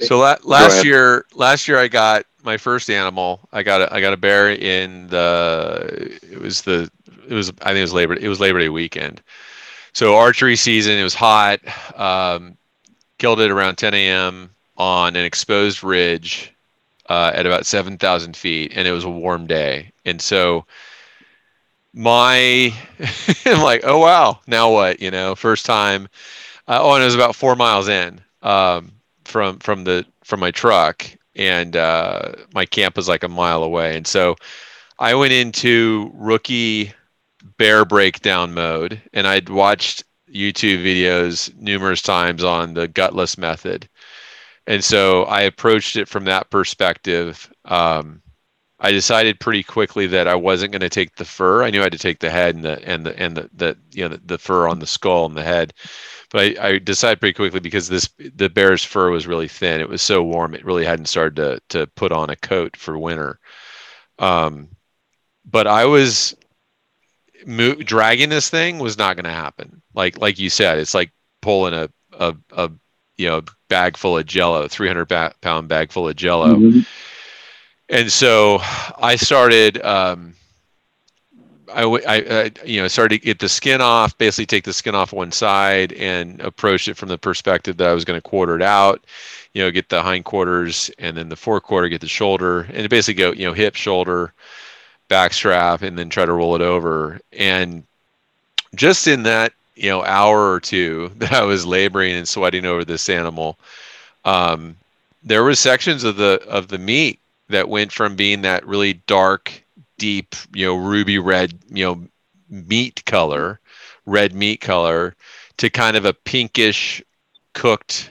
So 0.00 0.18
la- 0.18 0.36
last 0.42 0.84
year, 0.84 1.24
last 1.34 1.68
year 1.68 1.78
I 1.78 1.88
got 1.88 2.26
my 2.42 2.56
first 2.58 2.90
animal. 2.90 3.40
I 3.52 3.62
got 3.62 3.80
a, 3.82 3.94
I 3.94 4.00
got 4.00 4.12
a 4.12 4.16
bear 4.18 4.50
in 4.50 5.06
the 5.08 6.18
it 6.30 6.40
was 6.40 6.60
the 6.62 6.90
it 7.28 7.32
was 7.34 7.50
I 7.62 7.68
think 7.68 7.78
it 7.78 7.82
was 7.82 7.94
Labor 7.94 8.14
it 8.14 8.28
was 8.28 8.40
Labor 8.40 8.58
Day 8.58 8.68
weekend. 8.68 9.22
So 9.94 10.16
archery 10.16 10.56
season. 10.56 10.98
It 10.98 11.04
was 11.04 11.14
hot. 11.14 11.60
Um, 11.98 12.58
killed 13.18 13.40
it 13.40 13.50
around 13.50 13.76
10 13.76 13.94
a.m. 13.94 14.50
on 14.76 15.16
an 15.16 15.24
exposed 15.24 15.82
ridge 15.82 16.52
uh, 17.08 17.32
at 17.34 17.46
about 17.46 17.66
7,000 17.66 18.36
feet, 18.36 18.72
and 18.74 18.88
it 18.88 18.92
was 18.92 19.04
a 19.04 19.10
warm 19.10 19.46
day. 19.46 19.92
And 20.04 20.20
so 20.20 20.64
my 21.94 22.74
I'm 23.46 23.62
like, 23.62 23.82
oh 23.84 23.98
wow, 23.98 24.40
now 24.46 24.72
what? 24.72 25.00
You 25.00 25.10
know, 25.10 25.34
first 25.34 25.64
time. 25.64 26.08
Uh, 26.66 26.78
oh, 26.80 26.94
and 26.94 27.02
it 27.02 27.06
was 27.06 27.14
about 27.14 27.36
four 27.36 27.56
miles 27.56 27.88
in 27.88 28.20
um, 28.42 28.92
from 29.24 29.58
from 29.60 29.84
the 29.84 30.04
from 30.24 30.40
my 30.40 30.50
truck, 30.50 31.06
and 31.36 31.76
uh, 31.76 32.32
my 32.54 32.66
camp 32.66 32.96
was 32.96 33.08
like 33.08 33.22
a 33.22 33.28
mile 33.28 33.62
away. 33.62 33.96
And 33.96 34.06
so 34.06 34.36
I 34.98 35.14
went 35.14 35.32
into 35.32 36.10
rookie 36.14 36.92
bear 37.58 37.84
breakdown 37.84 38.54
mode, 38.54 39.00
and 39.12 39.26
I'd 39.26 39.48
watched 39.48 40.04
YouTube 40.32 40.82
videos 40.84 41.54
numerous 41.56 42.02
times 42.02 42.42
on 42.42 42.74
the 42.74 42.88
gutless 42.88 43.38
method, 43.38 43.88
and 44.66 44.82
so 44.82 45.24
I 45.24 45.42
approached 45.42 45.96
it 45.96 46.08
from 46.08 46.24
that 46.24 46.50
perspective. 46.50 47.52
Um, 47.64 48.22
I 48.80 48.90
decided 48.90 49.40
pretty 49.40 49.62
quickly 49.62 50.06
that 50.08 50.28
I 50.28 50.34
wasn't 50.34 50.72
going 50.72 50.80
to 50.80 50.88
take 50.88 51.16
the 51.16 51.24
fur. 51.24 51.62
I 51.62 51.70
knew 51.70 51.80
I 51.80 51.84
had 51.84 51.92
to 51.92 51.98
take 51.98 52.18
the 52.18 52.30
head 52.30 52.54
and 52.54 52.64
the 52.64 52.86
and 52.88 53.06
the 53.06 53.18
and 53.18 53.36
the, 53.36 53.50
the 53.54 53.78
you 53.92 54.02
know 54.02 54.16
the, 54.16 54.22
the 54.24 54.38
fur 54.38 54.68
on 54.68 54.78
the 54.78 54.86
skull 54.86 55.26
and 55.26 55.36
the 55.36 55.42
head, 55.42 55.72
but 56.30 56.58
I, 56.58 56.68
I 56.68 56.78
decided 56.78 57.20
pretty 57.20 57.34
quickly 57.34 57.60
because 57.60 57.88
this 57.88 58.08
the 58.18 58.48
bear's 58.50 58.84
fur 58.84 59.10
was 59.10 59.26
really 59.26 59.48
thin. 59.48 59.80
It 59.80 59.88
was 59.88 60.02
so 60.02 60.22
warm, 60.22 60.54
it 60.54 60.64
really 60.64 60.84
hadn't 60.84 61.06
started 61.06 61.36
to 61.36 61.60
to 61.70 61.86
put 61.88 62.12
on 62.12 62.30
a 62.30 62.36
coat 62.36 62.76
for 62.76 62.98
winter. 62.98 63.38
Um, 64.18 64.68
but 65.44 65.66
I 65.66 65.84
was 65.86 66.34
mo- 67.46 67.74
dragging 67.76 68.28
this 68.28 68.50
thing 68.50 68.78
was 68.78 68.98
not 68.98 69.16
going 69.16 69.24
to 69.24 69.30
happen. 69.30 69.82
Like 69.94 70.18
like 70.18 70.38
you 70.38 70.50
said, 70.50 70.78
it's 70.78 70.94
like 70.94 71.12
pulling 71.42 71.74
a 71.74 71.88
a, 72.12 72.36
a 72.52 72.70
you 73.16 73.28
know 73.28 73.42
bag 73.68 73.96
full 73.96 74.18
of 74.18 74.26
Jello, 74.26 74.68
three 74.68 74.88
hundred 74.88 75.06
pound 75.40 75.68
bag 75.68 75.92
full 75.92 76.08
of 76.08 76.16
Jello. 76.16 76.56
Mm-hmm. 76.56 76.80
And 77.88 78.10
so 78.10 78.58
I 78.98 79.16
started. 79.16 79.84
Um, 79.84 80.34
I, 81.72 81.82
I, 81.82 82.14
I, 82.16 82.50
you 82.64 82.80
know 82.80 82.88
started 82.88 83.20
to 83.20 83.24
get 83.24 83.38
the 83.40 83.48
skin 83.48 83.80
off 83.80 84.16
basically 84.18 84.46
take 84.46 84.64
the 84.64 84.72
skin 84.72 84.94
off 84.94 85.12
one 85.12 85.32
side 85.32 85.92
and 85.94 86.40
approach 86.40 86.86
it 86.88 86.96
from 86.96 87.08
the 87.08 87.18
perspective 87.18 87.78
that 87.78 87.88
i 87.88 87.92
was 87.92 88.04
going 88.04 88.18
to 88.20 88.28
quarter 88.28 88.54
it 88.54 88.62
out 88.62 89.04
you 89.54 89.62
know 89.62 89.70
get 89.70 89.88
the 89.88 90.02
hindquarters 90.02 90.90
and 90.98 91.16
then 91.16 91.30
the 91.30 91.36
forequarter 91.36 91.88
get 91.88 92.00
the 92.00 92.06
shoulder 92.06 92.62
and 92.72 92.88
basically 92.90 93.14
go 93.14 93.32
you 93.32 93.46
know 93.46 93.52
hip 93.52 93.74
shoulder 93.74 94.32
back 95.08 95.32
strap 95.32 95.82
and 95.82 95.98
then 95.98 96.08
try 96.08 96.24
to 96.24 96.32
roll 96.32 96.54
it 96.54 96.62
over 96.62 97.18
and 97.32 97.82
just 98.74 99.06
in 99.06 99.22
that 99.22 99.52
you 99.74 99.90
know 99.90 100.02
hour 100.04 100.52
or 100.52 100.60
two 100.60 101.10
that 101.16 101.32
I 101.32 101.44
was 101.44 101.66
laboring 101.66 102.14
and 102.14 102.28
sweating 102.28 102.64
over 102.64 102.84
this 102.84 103.08
animal, 103.08 103.58
um, 104.24 104.76
there 105.22 105.44
was 105.44 105.58
sections 105.58 106.04
of 106.04 106.16
the 106.16 106.42
of 106.48 106.68
the 106.68 106.78
meat 106.78 107.18
that 107.48 107.68
went 107.68 107.92
from 107.92 108.16
being 108.16 108.42
that 108.42 108.66
really 108.66 108.94
dark, 109.06 109.62
deep, 109.98 110.34
you 110.54 110.66
know, 110.66 110.76
ruby 110.76 111.18
red, 111.18 111.58
you 111.68 111.84
know, 111.84 112.06
meat 112.48 113.04
color, 113.04 113.60
red 114.06 114.34
meat 114.34 114.60
color, 114.60 115.14
to 115.58 115.68
kind 115.70 115.96
of 115.96 116.04
a 116.04 116.14
pinkish 116.14 117.02
cooked 117.52 118.10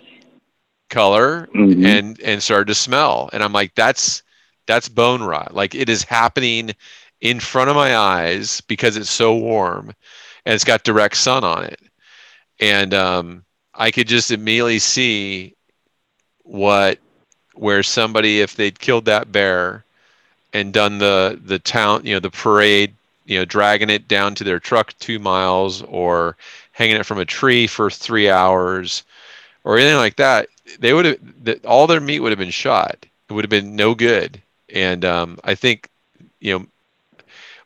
color 0.90 1.50
mm-hmm. 1.56 1.86
and 1.86 2.20
and 2.22 2.44
started 2.44 2.68
to 2.68 2.76
smell. 2.76 3.30
And 3.34 3.44
i'm 3.44 3.54
like 3.54 3.74
that's 3.76 4.24
that's 4.66 4.88
bone 4.90 5.24
rot. 5.24 5.54
Like 5.54 5.76
it 5.76 5.90
is 5.90 6.04
happening 6.04 6.72
in 7.22 7.40
front 7.40 7.70
of 7.70 7.76
my 7.76 7.96
eyes 7.96 8.62
because 8.62 8.98
it's 8.98 9.10
so 9.10 9.36
warm 9.36 9.94
and 10.46 10.54
it's 10.54 10.64
got 10.64 10.84
direct 10.84 11.18
sun 11.18 11.44
on 11.44 11.64
it. 11.66 11.80
And 12.60 12.94
um, 12.94 13.44
I 13.74 13.92
could 13.92 14.08
just 14.08 14.32
immediately 14.32 14.80
see 14.80 15.56
what 16.44 17.00
where 17.56 17.84
somebody 17.84 18.42
if 18.42 18.56
they'd 18.56 18.80
killed 18.80 19.06
that 19.06 19.32
bear 19.32 19.84
and 20.54 20.74
done 20.74 20.98
the 20.98 21.40
the 21.44 21.60
town 21.60 22.06
you 22.06 22.14
know 22.14 22.20
the 22.20 22.30
parade 22.30 22.94
you 23.26 23.38
know 23.38 23.46
dragging 23.46 23.90
it 23.90 24.08
down 24.08 24.36
to 24.36 24.44
their 24.44 24.60
truck 24.60 24.94
two 25.00 25.20
miles 25.20 25.82
or 25.84 26.36
hanging 26.72 26.96
it 26.96 27.06
from 27.06 27.20
a 27.20 27.26
tree 27.26 27.68
for 27.68 27.90
three 27.90 28.30
hours 28.30 29.04
or 29.64 29.78
anything 29.78 29.98
like 29.98 30.16
that 30.18 30.48
they 30.80 30.94
would 30.94 31.06
have 31.06 31.60
all 31.66 31.88
their 31.88 32.02
meat 32.02 32.20
would 32.20 32.32
have 32.32 32.40
been 32.40 32.50
shot 32.50 33.06
it 33.30 33.34
would 33.34 33.44
have 33.44 33.50
been 33.50 33.76
no 33.76 33.94
good 33.96 34.42
and 34.74 35.06
um, 35.06 35.38
i 35.44 35.56
think 35.56 35.88
you 36.40 36.58
know 36.58 36.66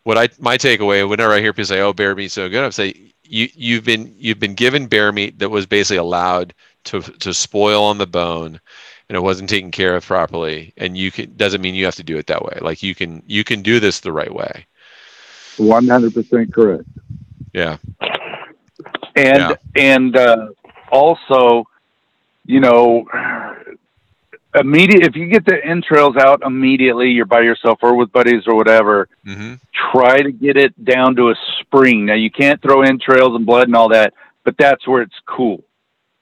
what 0.07 0.17
I 0.17 0.29
my 0.39 0.57
takeaway 0.57 1.07
whenever 1.07 1.33
I 1.33 1.41
hear 1.41 1.51
people 1.51 1.65
say, 1.65 1.81
"Oh, 1.81 1.91
bear 1.91 2.15
meat's 2.15 2.33
so 2.33 2.47
good," 2.47 2.63
I 2.63 2.69
say, 2.69 2.93
"You 3.25 3.49
you've 3.53 3.83
been 3.83 4.15
you've 4.17 4.39
been 4.39 4.53
given 4.53 4.87
bear 4.87 5.11
meat 5.11 5.39
that 5.39 5.49
was 5.49 5.65
basically 5.65 5.97
allowed 5.97 6.53
to 6.85 7.01
to 7.01 7.33
spoil 7.33 7.83
on 7.83 7.97
the 7.97 8.07
bone, 8.07 8.61
and 9.09 9.17
it 9.17 9.21
wasn't 9.21 9.49
taken 9.49 9.69
care 9.69 9.97
of 9.97 10.05
properly. 10.05 10.71
And 10.77 10.97
you 10.97 11.11
can 11.11 11.35
doesn't 11.35 11.59
mean 11.59 11.75
you 11.75 11.83
have 11.83 11.95
to 11.95 12.03
do 12.03 12.17
it 12.17 12.27
that 12.27 12.41
way. 12.41 12.57
Like 12.61 12.81
you 12.81 12.95
can 12.95 13.21
you 13.27 13.43
can 13.43 13.61
do 13.61 13.81
this 13.81 13.99
the 13.99 14.13
right 14.13 14.33
way." 14.33 14.65
One 15.57 15.89
hundred 15.89 16.13
percent 16.13 16.53
correct. 16.53 16.87
Yeah. 17.53 17.75
And 19.17 19.39
yeah. 19.39 19.55
and 19.75 20.15
uh, 20.15 20.47
also, 20.89 21.67
you 22.45 22.61
know, 22.61 23.05
immediate 24.55 25.03
if 25.03 25.15
you 25.15 25.27
get 25.27 25.45
the 25.45 25.63
entrails 25.63 26.15
out 26.17 26.41
immediately 26.45 27.09
you're 27.09 27.25
by 27.25 27.41
yourself 27.41 27.79
or 27.81 27.95
with 27.95 28.11
buddies 28.11 28.43
or 28.47 28.55
whatever 28.55 29.07
mm-hmm. 29.25 29.55
try 29.91 30.21
to 30.21 30.31
get 30.31 30.57
it 30.57 30.73
down 30.85 31.15
to 31.15 31.29
a 31.29 31.35
spring 31.59 32.05
now 32.05 32.13
you 32.13 32.31
can't 32.31 32.61
throw 32.61 32.81
entrails 32.81 33.35
and 33.35 33.45
blood 33.45 33.67
and 33.67 33.75
all 33.75 33.89
that 33.89 34.13
but 34.43 34.55
that's 34.57 34.87
where 34.87 35.01
it's 35.01 35.19
cool 35.25 35.63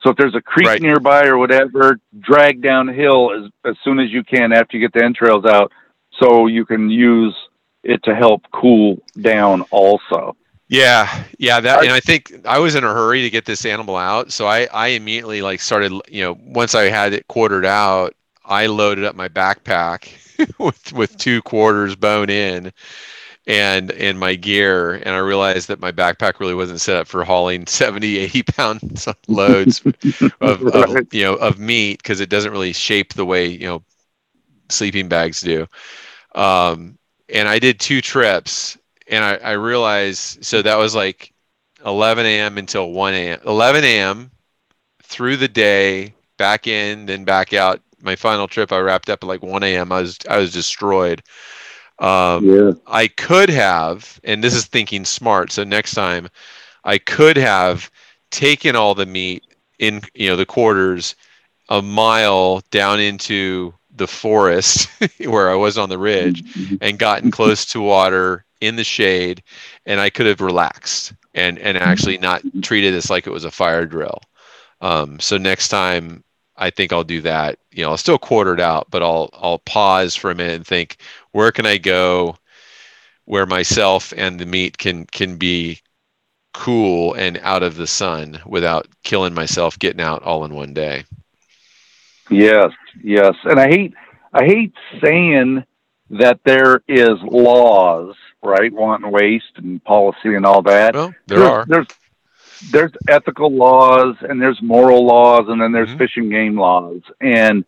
so 0.01 0.09
if 0.09 0.17
there's 0.17 0.35
a 0.35 0.41
creek 0.41 0.67
right. 0.67 0.81
nearby 0.81 1.25
or 1.25 1.37
whatever 1.37 1.99
drag 2.19 2.61
downhill 2.61 3.31
as, 3.31 3.51
as 3.63 3.75
soon 3.83 3.99
as 3.99 4.11
you 4.11 4.23
can 4.23 4.51
after 4.51 4.77
you 4.77 4.87
get 4.87 4.93
the 4.99 5.05
entrails 5.05 5.45
out 5.45 5.71
so 6.19 6.47
you 6.47 6.65
can 6.65 6.89
use 6.89 7.35
it 7.83 8.03
to 8.03 8.15
help 8.15 8.41
cool 8.51 8.97
down 9.21 9.61
also 9.69 10.35
yeah, 10.67 11.23
yeah, 11.37 11.59
that 11.59 11.83
and 11.83 11.91
I 11.93 11.99
think 11.99 12.33
I 12.45 12.59
was 12.59 12.75
in 12.75 12.83
a 12.83 12.93
hurry 12.93 13.21
to 13.21 13.29
get 13.29 13.45
this 13.45 13.65
animal 13.65 13.95
out, 13.95 14.31
so 14.31 14.47
I 14.47 14.67
I 14.73 14.87
immediately 14.89 15.41
like 15.41 15.59
started, 15.59 15.91
you 16.09 16.23
know, 16.23 16.37
once 16.41 16.73
I 16.73 16.83
had 16.85 17.13
it 17.13 17.27
quartered 17.27 17.65
out, 17.65 18.15
I 18.43 18.65
loaded 18.67 19.03
up 19.05 19.15
my 19.15 19.29
backpack 19.29 20.09
with 20.59 20.91
with 20.93 21.17
two 21.17 21.41
quarters 21.43 21.95
bone 21.95 22.29
in 22.29 22.71
and 23.47 23.91
and 23.91 24.19
my 24.19 24.35
gear 24.35 24.95
and 24.95 25.09
I 25.09 25.19
realized 25.19 25.67
that 25.67 25.79
my 25.79 25.91
backpack 25.91 26.39
really 26.39 26.55
wasn't 26.55 26.81
set 26.81 26.97
up 26.97 27.07
for 27.07 27.23
hauling 27.23 27.67
70 27.67 28.17
80 28.17 28.43
pound 28.43 29.05
loads 29.27 29.81
of, 30.41 30.63
of 30.67 31.13
you 31.13 31.23
know 31.23 31.35
of 31.35 31.59
meat 31.59 32.01
because 32.01 32.19
it 32.21 32.29
doesn't 32.29 32.51
really 32.51 32.73
shape 32.73 33.13
the 33.13 33.25
way 33.25 33.47
you 33.47 33.67
know 33.67 33.83
sleeping 34.69 35.07
bags 35.07 35.41
do. 35.41 35.67
Um, 36.33 36.97
and 37.29 37.47
I 37.47 37.59
did 37.59 37.79
two 37.79 38.01
trips 38.01 38.77
and 39.07 39.23
I, 39.23 39.35
I 39.35 39.51
realized 39.53 40.43
so 40.43 40.61
that 40.61 40.77
was 40.77 40.95
like 40.95 41.33
11 41.85 42.25
a.m. 42.25 42.57
until 42.57 42.91
1 42.91 43.13
a.m. 43.13 43.39
11 43.45 43.83
a.m. 43.83 44.31
through 45.03 45.37
the 45.37 45.47
day, 45.47 46.13
back 46.37 46.67
in, 46.67 47.05
then 47.05 47.23
back 47.23 47.53
out. 47.53 47.81
My 48.01 48.15
final 48.15 48.47
trip, 48.47 48.71
I 48.71 48.79
wrapped 48.79 49.09
up 49.09 49.23
at 49.23 49.27
like 49.27 49.41
1 49.41 49.63
a.m. 49.63 49.91
I 49.91 50.01
was 50.01 50.17
I 50.29 50.37
was 50.37 50.51
destroyed. 50.51 51.21
Um, 51.99 52.45
yeah. 52.45 52.71
I 52.87 53.07
could 53.07 53.49
have, 53.49 54.19
and 54.23 54.43
this 54.43 54.53
is 54.53 54.65
thinking 54.65 55.05
smart. 55.05 55.51
So 55.51 55.63
next 55.63 55.93
time, 55.93 56.27
I 56.83 56.97
could 56.97 57.37
have 57.37 57.89
taken 58.31 58.75
all 58.75 58.95
the 58.95 59.05
meat 59.05 59.43
in 59.79 60.01
you 60.13 60.29
know 60.29 60.35
the 60.35 60.45
quarters 60.45 61.15
a 61.69 61.81
mile 61.81 62.61
down 62.71 62.99
into 62.99 63.73
the 63.95 64.07
forest 64.07 64.89
where 65.25 65.49
I 65.49 65.55
was 65.55 65.77
on 65.77 65.89
the 65.89 65.97
ridge 65.97 66.43
mm-hmm. 66.43 66.75
and 66.81 66.99
gotten 66.99 67.31
close 67.31 67.65
to 67.67 67.81
water 67.81 68.44
in 68.61 68.75
the 68.75 68.83
shade 68.83 69.43
and 69.85 69.99
I 69.99 70.09
could 70.09 70.25
have 70.25 70.41
relaxed 70.41 71.13
and 71.33 71.59
and 71.59 71.77
actually 71.77 72.17
not 72.17 72.41
treated 72.61 72.93
this 72.93 73.09
like 73.09 73.27
it 73.27 73.31
was 73.31 73.45
a 73.45 73.51
fire 73.51 73.85
drill. 73.85 74.21
Um, 74.81 75.19
so 75.19 75.37
next 75.37 75.69
time 75.69 76.23
I 76.57 76.69
think 76.69 76.93
I'll 76.93 77.03
do 77.03 77.21
that. 77.21 77.59
You 77.71 77.83
know, 77.83 77.91
I'll 77.91 77.97
still 77.97 78.17
quarter 78.17 78.53
it 78.53 78.59
out, 78.59 78.87
but 78.89 79.03
I'll 79.03 79.29
I'll 79.33 79.59
pause 79.59 80.15
for 80.15 80.31
a 80.31 80.35
minute 80.35 80.55
and 80.55 80.67
think 80.67 80.97
where 81.31 81.51
can 81.51 81.65
I 81.65 81.77
go 81.77 82.37
where 83.25 83.45
myself 83.45 84.13
and 84.15 84.39
the 84.39 84.45
meat 84.45 84.77
can 84.77 85.05
can 85.05 85.37
be 85.37 85.81
cool 86.53 87.13
and 87.15 87.37
out 87.43 87.63
of 87.63 87.75
the 87.75 87.87
sun 87.87 88.39
without 88.45 88.87
killing 89.03 89.33
myself 89.33 89.77
getting 89.77 89.99
out 89.99 90.23
all 90.23 90.45
in 90.45 90.53
one 90.53 90.73
day. 90.73 91.03
Yes, 92.29 92.71
yes. 93.03 93.35
And 93.43 93.59
I 93.59 93.67
hate 93.67 93.93
I 94.33 94.45
hate 94.45 94.73
saying 95.03 95.63
that 96.11 96.39
there 96.45 96.81
is 96.87 97.19
laws 97.23 98.15
right? 98.45 98.71
Wanton 98.71 99.11
waste 99.11 99.57
and 99.57 99.83
policy 99.83 100.35
and 100.35 100.45
all 100.45 100.61
that. 100.63 100.95
Well, 100.95 101.13
there 101.27 101.39
there's, 101.39 101.49
are. 101.49 101.65
There's 101.67 101.87
there's 102.71 102.91
ethical 103.07 103.51
laws 103.51 104.15
and 104.21 104.41
there's 104.41 104.61
moral 104.61 105.05
laws 105.05 105.45
and 105.49 105.61
then 105.61 105.71
there's 105.71 105.89
mm-hmm. 105.89 105.97
fish 105.97 106.17
and 106.17 106.31
game 106.31 106.57
laws 106.57 107.01
and 107.21 107.65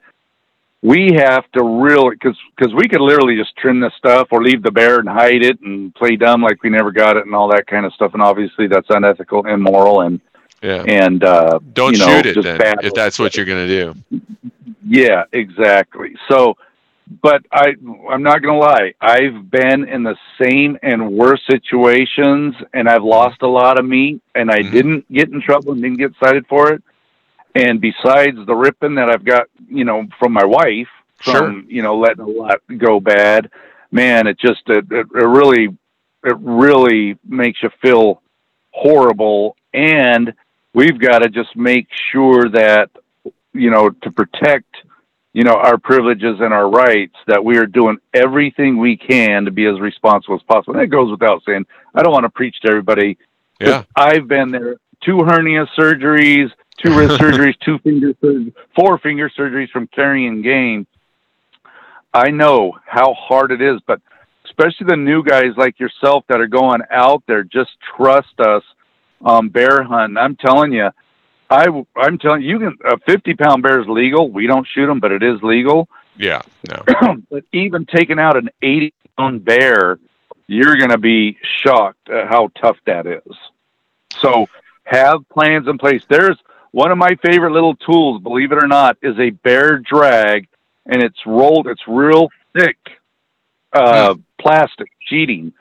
we 0.81 1.11
have 1.13 1.49
to 1.51 1.63
really 1.63 2.11
because 2.11 2.37
because 2.55 2.73
we 2.73 2.87
could 2.87 3.01
literally 3.01 3.35
just 3.35 3.55
trim 3.57 3.79
this 3.79 3.93
stuff 3.97 4.27
or 4.31 4.41
leave 4.41 4.61
the 4.63 4.71
bear 4.71 4.99
and 4.99 5.09
hide 5.09 5.43
it 5.43 5.59
and 5.61 5.93
play 5.95 6.15
dumb 6.15 6.41
like 6.41 6.61
we 6.63 6.69
never 6.69 6.91
got 6.91 7.17
it 7.17 7.25
and 7.25 7.35
all 7.35 7.49
that 7.49 7.67
kind 7.67 7.85
of 7.85 7.93
stuff 7.93 8.13
and 8.13 8.21
obviously 8.21 8.67
that's 8.67 8.87
unethical 8.89 9.45
immoral 9.47 10.01
and 10.01 10.21
yeah 10.61 10.83
and 10.87 11.23
uh 11.23 11.59
don't 11.73 11.93
you 11.93 11.99
know, 11.99 12.21
shoot 12.21 12.37
it 12.37 12.43
then 12.43 12.75
if 12.83 12.93
that's 12.93 13.19
what 13.19 13.35
you're 13.35 13.45
going 13.45 13.67
to 13.67 13.93
do 14.11 14.21
yeah 14.85 15.23
exactly 15.33 16.15
so 16.29 16.55
but 17.21 17.45
I 17.51 17.73
I'm 18.09 18.23
not 18.23 18.41
gonna 18.41 18.57
lie. 18.57 18.93
I've 18.99 19.49
been 19.49 19.87
in 19.87 20.03
the 20.03 20.15
same 20.41 20.77
and 20.81 21.11
worse 21.11 21.41
situations, 21.49 22.55
and 22.73 22.89
I've 22.89 23.03
lost 23.03 23.41
a 23.41 23.47
lot 23.47 23.79
of 23.79 23.85
meat, 23.85 24.21
and 24.35 24.51
I 24.51 24.59
mm-hmm. 24.59 24.71
didn't 24.71 25.13
get 25.13 25.29
in 25.29 25.41
trouble 25.41 25.73
and 25.73 25.81
didn't 25.81 25.99
get 25.99 26.11
cited 26.21 26.45
for 26.47 26.73
it. 26.73 26.83
And 27.55 27.81
besides 27.81 28.37
the 28.45 28.55
ripping 28.55 28.95
that 28.95 29.09
I've 29.09 29.25
got, 29.25 29.47
you 29.67 29.83
know, 29.83 30.05
from 30.19 30.33
my 30.33 30.45
wife, 30.45 30.89
from 31.17 31.63
sure. 31.63 31.71
you 31.71 31.81
know 31.81 31.97
letting 31.97 32.21
a 32.21 32.27
lot 32.27 32.59
go 32.77 32.99
bad, 32.99 33.49
man, 33.91 34.27
it 34.27 34.39
just 34.39 34.61
it, 34.67 34.85
it, 34.91 35.07
it 35.13 35.25
really 35.25 35.69
it 36.23 36.37
really 36.39 37.17
makes 37.25 37.63
you 37.63 37.69
feel 37.81 38.21
horrible. 38.71 39.55
And 39.73 40.33
we've 40.73 40.99
got 40.99 41.19
to 41.19 41.29
just 41.29 41.55
make 41.55 41.87
sure 42.11 42.49
that 42.49 42.89
you 43.53 43.71
know 43.71 43.89
to 43.89 44.11
protect 44.11 44.75
you 45.37 45.43
know, 45.43 45.53
our 45.53 45.77
privileges 45.77 46.39
and 46.39 46.51
our 46.51 46.67
rights, 46.67 47.13
that 47.27 47.45
we 47.45 47.59
are 47.59 47.67
doing 47.67 47.99
everything 48.11 48.79
we 48.79 48.97
can 48.97 49.45
to 49.45 49.51
be 49.51 49.67
as 49.67 49.79
responsible 49.79 50.35
as 50.35 50.41
possible. 50.41 50.73
And 50.73 50.81
that 50.81 50.87
goes 50.87 51.11
without 51.11 51.43
saying. 51.45 51.67
I 51.93 52.01
don't 52.01 52.11
want 52.11 52.23
to 52.23 52.31
preach 52.31 52.59
to 52.61 52.69
everybody. 52.69 53.19
Yeah. 53.61 53.83
I've 53.95 54.27
been 54.27 54.49
there. 54.49 54.77
Two 55.05 55.19
hernia 55.19 55.67
surgeries, 55.77 56.49
two 56.83 56.97
wrist 56.97 57.21
surgeries, 57.21 57.53
two 57.63 57.77
finger 57.83 58.13
surgeries, 58.15 58.51
four 58.75 58.97
finger 58.97 59.29
surgeries 59.29 59.69
from 59.69 59.85
carrying 59.85 60.41
game. 60.41 60.87
I 62.11 62.31
know 62.31 62.73
how 62.83 63.13
hard 63.13 63.51
it 63.51 63.61
is, 63.61 63.79
but 63.85 64.01
especially 64.45 64.87
the 64.87 64.97
new 64.97 65.23
guys 65.23 65.51
like 65.55 65.79
yourself 65.79 66.23
that 66.29 66.41
are 66.41 66.47
going 66.47 66.81
out 66.89 67.21
there, 67.27 67.43
just 67.43 67.69
trust 67.95 68.39
us 68.39 68.63
um, 69.23 69.49
bear 69.49 69.83
hunting. 69.83 70.17
I'm 70.17 70.35
telling 70.35 70.73
you, 70.73 70.89
I 71.49 71.65
I'm 71.95 72.17
telling 72.17 72.41
you, 72.41 72.49
you 72.49 72.59
can 72.59 72.77
a 72.85 72.97
50 72.99 73.33
pound 73.35 73.63
bear 73.63 73.79
is 73.81 73.87
legal. 73.87 74.29
We 74.29 74.47
don't 74.47 74.67
shoot 74.67 74.87
them, 74.87 74.99
but 74.99 75.11
it 75.11 75.23
is 75.23 75.41
legal. 75.41 75.87
Yeah. 76.17 76.41
No. 76.69 76.83
but 77.29 77.43
even 77.53 77.85
taking 77.85 78.19
out 78.19 78.37
an 78.37 78.49
80 78.61 78.93
pound 79.17 79.45
bear, 79.45 79.99
you're 80.47 80.75
going 80.77 80.91
to 80.91 80.97
be 80.97 81.37
shocked 81.63 82.09
at 82.09 82.27
how 82.27 82.49
tough 82.61 82.77
that 82.85 83.05
is. 83.05 83.37
So 84.19 84.47
have 84.85 85.19
plans 85.29 85.67
in 85.67 85.77
place. 85.77 86.01
There's 86.09 86.37
one 86.71 86.91
of 86.91 86.97
my 86.97 87.15
favorite 87.25 87.51
little 87.51 87.75
tools, 87.75 88.21
believe 88.21 88.51
it 88.51 88.61
or 88.63 88.67
not, 88.67 88.97
is 89.01 89.17
a 89.19 89.29
bear 89.29 89.77
drag, 89.79 90.47
and 90.85 91.01
it's 91.03 91.19
rolled. 91.25 91.67
It's 91.67 91.81
real 91.87 92.29
thick 92.53 92.77
uh, 93.73 94.13
Hmm. 94.15 94.19
plastic 94.39 94.89
sheeting 95.07 95.53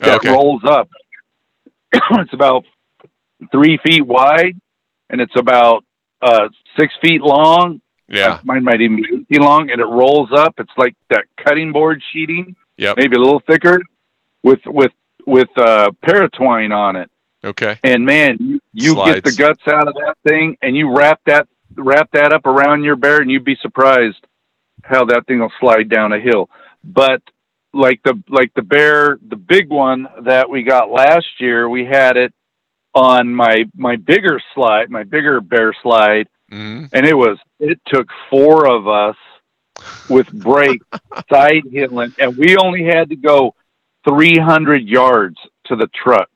that 0.00 0.16
Okay. 0.16 0.30
rolls 0.30 0.62
up. 0.64 0.88
it's 1.92 2.32
about 2.32 2.64
three 3.52 3.78
feet 3.78 4.06
wide, 4.06 4.56
and 5.10 5.20
it's 5.20 5.36
about 5.36 5.84
uh, 6.22 6.48
six 6.78 6.94
feet 7.02 7.20
long. 7.20 7.80
Yeah. 8.08 8.40
Mine 8.42 8.64
might 8.64 8.80
even 8.80 8.96
be 8.96 9.24
feet 9.28 9.40
long, 9.40 9.70
and 9.70 9.80
it 9.80 9.84
rolls 9.84 10.30
up. 10.34 10.54
It's 10.58 10.72
like 10.76 10.96
that 11.10 11.24
cutting 11.44 11.72
board 11.72 12.02
sheeting, 12.12 12.56
Yeah, 12.76 12.94
maybe 12.96 13.16
a 13.16 13.20
little 13.20 13.42
thicker, 13.46 13.80
with 14.42 14.60
with 14.66 14.92
with 15.26 15.48
uh, 15.56 15.90
paratwine 16.04 16.72
on 16.72 16.96
it. 16.96 17.10
Okay. 17.44 17.78
And 17.82 18.04
man, 18.04 18.36
you, 18.40 18.60
you 18.72 18.94
get 18.94 19.24
the 19.24 19.32
guts 19.32 19.62
out 19.66 19.88
of 19.88 19.94
that 19.94 20.16
thing, 20.26 20.56
and 20.62 20.76
you 20.76 20.94
wrap 20.96 21.20
that 21.26 21.48
wrap 21.76 22.10
that 22.12 22.32
up 22.32 22.46
around 22.46 22.84
your 22.84 22.96
bear, 22.96 23.20
and 23.20 23.30
you'd 23.30 23.44
be 23.44 23.56
surprised 23.62 24.26
how 24.82 25.04
that 25.04 25.26
thing 25.26 25.40
will 25.40 25.52
slide 25.60 25.88
down 25.88 26.12
a 26.12 26.20
hill. 26.20 26.50
But 26.82 27.22
like 27.72 28.00
the 28.02 28.20
like 28.28 28.52
the 28.54 28.62
bear, 28.62 29.18
the 29.26 29.36
big 29.36 29.70
one 29.70 30.06
that 30.24 30.50
we 30.50 30.62
got 30.62 30.90
last 30.90 31.28
year, 31.38 31.68
we 31.68 31.84
had 31.84 32.16
it 32.16 32.34
on 32.94 33.34
my 33.34 33.64
my 33.76 33.96
bigger 33.96 34.40
slide, 34.54 34.90
my 34.90 35.04
bigger 35.04 35.40
bear 35.40 35.74
slide, 35.82 36.28
hmm 36.50 36.86
and 36.92 37.06
it 37.06 37.14
was 37.16 37.38
it 37.60 37.80
took 37.86 38.08
four 38.30 38.66
of 38.68 38.88
us 38.88 39.16
with 40.08 40.28
brake 40.32 40.82
side 41.32 41.62
hilling, 41.70 42.14
and 42.18 42.36
we 42.36 42.56
only 42.56 42.84
had 42.84 43.10
to 43.10 43.16
go 43.16 43.54
300 44.08 44.82
yards 44.88 45.36
to 45.66 45.76
the 45.76 45.88
truck, 45.88 46.30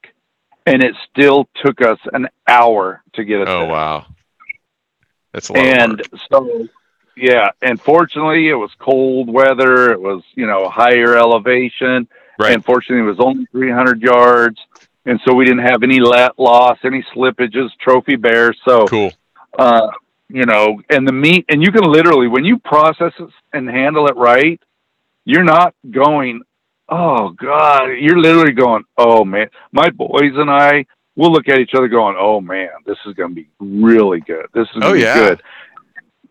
and 0.67 0.83
it 0.83 0.95
still 1.11 1.49
took 1.65 1.81
us 1.81 1.99
an 2.13 2.29
hour 2.47 3.03
to 3.15 3.25
get 3.25 3.41
it 3.41 3.49
Oh 3.49 3.61
there. 3.61 3.69
wow. 3.69 4.07
That's 5.33 5.49
a 5.49 5.55
lot. 5.55 5.67
of 5.67 5.69
And 5.81 6.03
so, 6.31 6.69
yeah, 7.17 7.51
and 7.63 7.81
fortunately, 7.81 8.49
it 8.49 8.55
was 8.55 8.71
cold 8.79 9.29
weather. 9.29 9.93
It 9.93 10.01
was 10.01 10.23
you 10.35 10.47
know 10.47 10.69
higher 10.69 11.17
elevation. 11.17 12.09
Right. 12.39 12.53
And 12.53 12.65
fortunately, 12.65 13.05
it 13.07 13.09
was 13.17 13.21
only 13.21 13.47
300 13.53 14.03
yards, 14.03 14.59
and 15.07 15.21
so 15.27 15.35
we 15.35 15.45
didn't 15.45 15.65
have 15.67 15.83
any 15.83 16.01
let 16.01 16.39
loss, 16.39 16.79
any 16.85 17.05
slippages, 17.15 17.69
trophy 17.81 18.17
bears. 18.17 18.59
So 18.67 18.87
Cool. 18.87 19.13
uh, 19.59 19.89
you 20.29 20.45
know, 20.47 20.81
and 20.91 21.07
the 21.07 21.13
meat, 21.13 21.45
and 21.49 21.63
you 21.63 21.71
can 21.71 21.85
literally, 21.85 22.29
when 22.29 22.45
you 22.45 22.59
process 22.59 23.13
it 23.19 23.29
and 23.53 23.69
handle 23.69 24.07
it 24.07 24.17
right, 24.17 24.61
you're 25.25 25.45
not 25.45 25.75
going, 25.91 26.43
oh 26.89 27.31
God, 27.31 27.85
you're 28.01 28.19
literally 28.19 28.53
going, 28.53 28.85
oh 28.97 29.25
man. 29.25 29.49
My 29.73 29.91
boys 29.91 30.33
and 30.35 30.51
I, 30.51 30.87
we'll 31.17 31.33
look 31.33 31.49
at 31.49 31.59
each 31.59 31.75
other 31.75 31.89
going, 31.89 32.17
oh 32.19 32.41
man, 32.41 32.71
this 32.87 32.99
is 33.07 33.15
going 33.15 33.31
to 33.31 33.35
be 33.35 33.49
really 33.61 34.21
good. 34.21 34.47
This 34.55 34.67
is 34.75 34.81
going 34.81 34.83
to 34.83 34.89
Oh, 34.89 34.93
be 34.95 35.01
yeah. 35.01 35.15
good. 35.15 35.43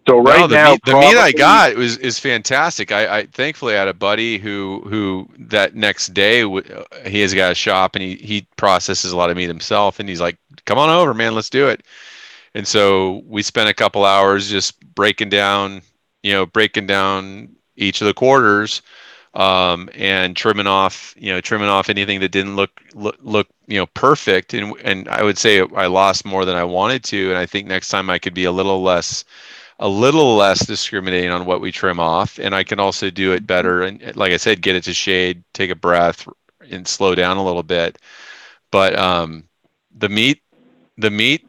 So 0.07 0.17
right 0.19 0.45
no, 0.45 0.47
the 0.47 0.57
now, 0.57 0.57
meat, 0.57 0.81
the 0.85 0.95
meat 0.95 1.17
I 1.17 1.31
got 1.31 1.75
was 1.75 1.97
is 1.97 2.19
fantastic. 2.19 2.91
I, 2.91 3.19
I 3.19 3.25
thankfully 3.27 3.73
had 3.73 3.87
a 3.87 3.93
buddy 3.93 4.37
who 4.37 4.83
who 4.87 5.29
that 5.37 5.75
next 5.75 6.13
day 6.13 6.41
w- 6.41 6.63
uh, 6.73 7.07
he 7.09 7.21
has 7.21 7.33
got 7.33 7.51
a 7.51 7.55
shop 7.55 7.95
and 7.95 8.03
he 8.03 8.15
he 8.15 8.47
processes 8.57 9.11
a 9.11 9.17
lot 9.17 9.29
of 9.29 9.37
meat 9.37 9.47
himself 9.47 9.99
and 9.99 10.09
he's 10.09 10.21
like, 10.21 10.37
"Come 10.65 10.77
on 10.77 10.89
over, 10.89 11.13
man, 11.13 11.35
let's 11.35 11.49
do 11.49 11.67
it." 11.67 11.83
And 12.55 12.67
so 12.67 13.23
we 13.27 13.41
spent 13.43 13.69
a 13.69 13.73
couple 13.73 14.05
hours 14.05 14.49
just 14.49 14.79
breaking 14.95 15.29
down, 15.29 15.81
you 16.23 16.33
know, 16.33 16.45
breaking 16.45 16.87
down 16.87 17.55
each 17.75 18.01
of 18.01 18.07
the 18.07 18.13
quarters 18.13 18.81
um, 19.33 19.89
and 19.95 20.35
trimming 20.35 20.67
off, 20.67 21.15
you 21.17 21.31
know, 21.33 21.41
trimming 21.41 21.69
off 21.69 21.89
anything 21.89 22.19
that 22.21 22.29
didn't 22.31 22.55
look 22.55 22.71
look, 22.95 23.17
look 23.21 23.47
you 23.67 23.77
know 23.77 23.87
perfect. 23.87 24.53
And 24.53 24.75
and 24.83 25.07
I 25.09 25.23
would 25.23 25.37
say 25.37 25.61
I 25.61 25.87
lost 25.87 26.25
more 26.25 26.45
than 26.45 26.55
I 26.55 26.63
wanted 26.63 27.03
to. 27.05 27.29
And 27.29 27.37
I 27.37 27.45
think 27.45 27.67
next 27.67 27.89
time 27.89 28.09
I 28.09 28.19
could 28.19 28.33
be 28.33 28.45
a 28.45 28.51
little 28.51 28.81
less 28.83 29.25
a 29.83 29.89
little 29.89 30.35
less 30.37 30.65
discriminating 30.65 31.29
on 31.29 31.45
what 31.45 31.61
we 31.61 31.71
trim 31.71 31.99
off 31.99 32.39
and 32.39 32.55
i 32.55 32.63
can 32.63 32.79
also 32.79 33.09
do 33.09 33.33
it 33.33 33.45
better 33.45 33.83
and 33.83 34.15
like 34.15 34.31
i 34.31 34.37
said 34.37 34.61
get 34.61 34.75
it 34.75 34.83
to 34.83 34.93
shade 34.93 35.43
take 35.53 35.69
a 35.71 35.75
breath 35.75 36.27
and 36.71 36.87
slow 36.87 37.15
down 37.15 37.37
a 37.37 37.43
little 37.43 37.63
bit. 37.63 37.97
But 38.71 38.97
um 38.97 39.45
the 39.95 40.09
meat 40.09 40.41
the 40.97 41.11
meat 41.11 41.45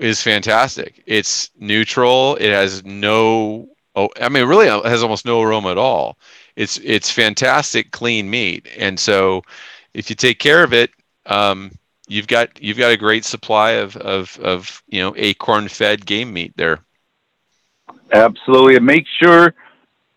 is 0.00 0.22
fantastic. 0.22 1.02
It's 1.06 1.50
neutral. 1.58 2.36
It 2.36 2.50
has 2.50 2.84
no 2.84 3.68
oh 3.96 4.08
i 4.20 4.28
mean 4.28 4.46
really 4.46 4.66
it 4.66 4.84
has 4.86 5.02
almost 5.02 5.26
no 5.26 5.42
aroma 5.42 5.70
at 5.70 5.78
all. 5.78 6.18
It's 6.56 6.78
it's 6.78 7.10
fantastic 7.10 7.90
clean 7.90 8.30
meat. 8.30 8.68
And 8.78 8.98
so 8.98 9.42
if 9.94 10.10
you 10.10 10.16
take 10.16 10.38
care 10.38 10.62
of 10.64 10.72
it 10.72 10.90
um 11.26 11.72
you've 12.08 12.26
got 12.26 12.60
you've 12.62 12.78
got 12.78 12.92
a 12.92 12.96
great 12.96 13.24
supply 13.24 13.72
of 13.72 13.96
of 13.96 14.38
of 14.40 14.82
you 14.88 15.00
know 15.00 15.14
acorn 15.16 15.68
fed 15.68 16.04
game 16.06 16.32
meat 16.32 16.52
there 16.56 16.80
Absolutely. 18.14 18.76
And 18.76 18.86
make 18.86 19.04
sure 19.22 19.54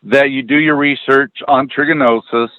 that 0.03 0.29
you 0.29 0.43
do 0.43 0.57
your 0.57 0.75
research 0.75 1.33
on 1.47 1.67
trichinosis. 1.67 2.49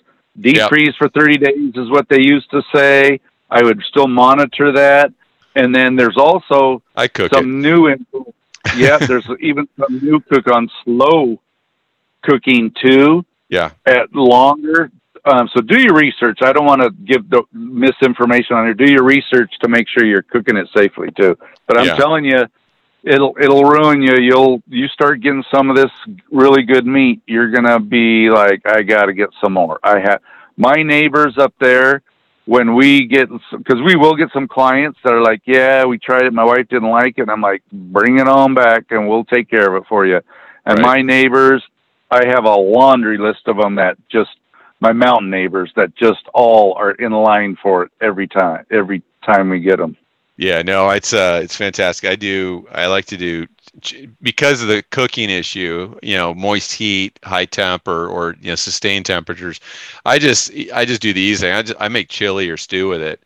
Deep 0.41 0.57
Yep. 0.57 0.69
freeze 0.69 0.95
for 0.97 1.09
30 1.09 1.39
days 1.39 1.73
is 1.75 1.91
what 1.91 2.09
they 2.09 2.21
used 2.21 2.51
to 2.51 2.63
say. 2.75 3.21
I 3.51 3.63
would 3.63 3.81
still 3.89 4.07
monitor 4.09 4.73
that. 4.73 5.13
And 5.55 5.75
then 5.75 5.97
there's 5.97 6.17
also 6.17 6.83
I 6.95 7.09
cook 7.09 7.33
some 7.33 7.47
it. 7.47 7.63
new 7.69 7.89
info. 7.89 8.27
Yeah, 8.75 8.99
there's 8.99 9.25
even 9.41 9.67
some 9.81 9.99
new 10.03 10.21
cook 10.31 10.47
on 10.53 10.69
slow 10.85 11.41
cooking 12.23 12.71
too 12.85 13.25
Yeah. 13.49 13.71
at 13.87 14.15
longer. 14.15 14.91
Um, 15.25 15.49
so 15.55 15.63
do 15.63 15.81
your 15.81 15.95
research. 15.95 16.41
I 16.43 16.53
don't 16.53 16.67
want 16.67 16.83
to 16.83 16.91
give 16.91 17.31
the 17.31 17.45
misinformation 17.53 18.57
on 18.57 18.67
here. 18.67 18.75
Do 18.75 18.91
your 18.91 19.05
research 19.05 19.51
to 19.63 19.69
make 19.69 19.87
sure 19.89 20.05
you're 20.05 20.23
cooking 20.23 20.57
it 20.59 20.69
safely 20.77 21.09
too. 21.19 21.37
But 21.67 21.79
I'm 21.79 21.87
Yeah. 21.87 21.95
telling 21.97 22.25
you, 22.27 22.45
it'll 23.03 23.35
it'll 23.41 23.65
ruin 23.65 24.03
you. 24.03 24.17
You'll 24.19 24.63
you 24.69 24.89
start 24.89 25.21
getting 25.21 25.45
some 25.55 25.71
of 25.71 25.77
this 25.77 25.91
really 26.31 26.63
good 26.63 26.87
meat. 26.87 27.21
You're 27.27 27.51
gonna 27.51 27.81
be 27.81 28.31
like, 28.31 28.63
I 28.67 28.83
got 28.83 29.07
to 29.07 29.13
get 29.15 29.31
some 29.43 29.55
more. 29.55 29.79
I 29.83 30.01
have 30.01 30.21
my 30.57 30.83
neighbors 30.83 31.39
up 31.39 31.55
there. 31.61 32.03
When 32.47 32.75
we 32.75 33.07
get, 33.07 33.29
because 33.29 33.83
we 33.85 33.95
will 33.95 34.17
get 34.17 34.31
some 34.33 34.49
clients 34.49 34.99
that 35.05 35.13
are 35.13 35.21
like, 35.21 35.43
yeah, 35.45 35.85
we 35.85 35.99
tried 35.99 36.23
it. 36.23 36.33
My 36.33 36.45
wife 36.47 36.67
didn't 36.71 36.89
like 36.89 37.19
it. 37.19 37.23
And 37.23 37.31
I'm 37.31 37.43
like, 37.43 37.63
bring 37.71 38.21
it 38.21 38.27
on 38.27 38.55
back 38.55 38.85
and 38.89 39.07
we'll 39.07 39.25
take 39.27 39.51
care 39.51 39.69
of 39.69 39.83
it 39.83 39.87
for 39.87 40.07
you. 40.07 40.23
And 40.65 40.79
Right. 40.79 40.97
my 40.97 41.03
neighbors, 41.03 41.63
I 42.11 42.25
have 42.27 42.47
a 42.47 42.55
laundry 42.57 43.19
list 43.19 43.49
of 43.49 43.59
them 43.59 43.75
that 43.75 43.99
just 44.09 44.31
my 44.81 44.93
mountain 44.95 45.29
neighbors 45.29 45.71
that 45.77 45.95
just 45.95 46.27
all 46.33 46.73
are 46.79 46.93
in 46.93 47.13
line 47.13 47.59
for 47.63 47.83
it 47.83 47.93
every 48.01 48.27
time. 48.29 48.65
Every 48.71 49.03
time 49.27 49.51
we 49.51 49.61
get 49.61 49.77
them. 49.77 49.99
Yeah, 50.39 50.63
no, 50.63 50.89
it's 50.91 51.13
uh, 51.13 51.41
it's 51.43 51.57
fantastic. 51.57 52.09
I 52.09 52.15
do. 52.15 52.67
I 52.73 52.87
like 52.87 53.07
to 53.07 53.17
do 53.17 53.49
because 54.23 54.63
of 54.63 54.69
the 54.69 54.85
cooking 54.91 55.31
issue. 55.31 55.99
You 56.01 56.17
know, 56.17 56.33
moist 56.33 56.73
heat, 56.73 57.19
high 57.25 57.45
temp, 57.45 57.89
or 57.89 58.07
or 58.07 58.37
you 58.41 58.51
know, 58.51 58.55
sustained 58.55 59.05
temperatures. 59.05 59.59
I 60.07 60.21
just 60.21 60.53
I 60.73 60.85
just 60.85 61.03
do 61.03 61.13
the 61.13 61.21
easy 61.21 61.47
thing. 61.47 61.55
I 61.57 61.63
just 61.63 61.81
I 61.81 61.89
make 61.89 62.09
chili 62.09 62.49
or 62.49 62.57
stew 62.57 62.89
with 62.89 63.03
it, 63.03 63.25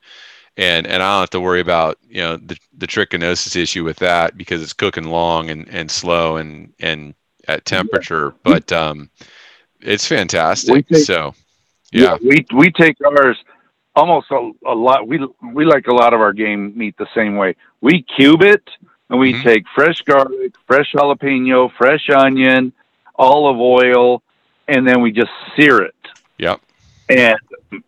and 0.56 0.86
and 0.86 1.02
I 1.02 1.14
don't 1.14 1.20
have 1.20 1.30
to 1.30 1.40
worry 1.40 1.60
about 1.60 1.98
you 2.08 2.22
know 2.22 2.38
the 2.38 2.56
the 2.78 2.86
trichinosis 2.86 3.56
issue 3.56 3.84
with 3.84 3.98
that 3.98 4.38
because 4.38 4.62
it's 4.62 4.72
cooking 4.72 5.04
long 5.04 5.50
and 5.50 5.68
and 5.68 5.90
slow 5.90 6.38
and 6.38 6.72
and 6.80 7.14
at 7.46 7.66
temperature. 7.66 8.34
But 8.42 8.72
um, 8.72 9.10
it's 9.82 10.06
fantastic. 10.06 10.88
take- 10.88 11.04
so 11.04 11.34
yeah, 11.92 12.16
we 12.22 12.46
we 12.54 12.70
take 12.70 12.96
ours 13.04 13.36
almost 13.94 14.30
a, 14.30 14.50
a 14.66 14.74
lot. 14.74 15.06
We 15.06 15.20
we 15.52 15.64
like 15.64 15.86
a 15.86 15.94
lot 15.94 16.14
of 16.14 16.20
our 16.20 16.32
game 16.32 16.72
meat 16.76 16.96
the 16.98 17.08
same 17.14 17.36
way. 17.36 17.56
We 17.80 18.02
cube 18.02 18.42
it, 18.42 18.62
and 19.10 19.18
we 19.18 19.34
Mhm. 19.34 19.42
take 19.42 19.64
fresh 19.74 20.00
garlic, 20.02 20.52
fresh 20.66 20.92
jalapeno, 20.92 21.70
fresh 21.76 22.08
onion, 22.10 22.72
olive 23.16 23.58
oil, 23.60 24.22
and 24.68 24.86
then 24.86 25.00
we 25.02 25.12
just 25.12 25.30
sear 25.56 25.82
it. 25.82 25.94
Yep. 26.38 26.60
And 27.08 27.36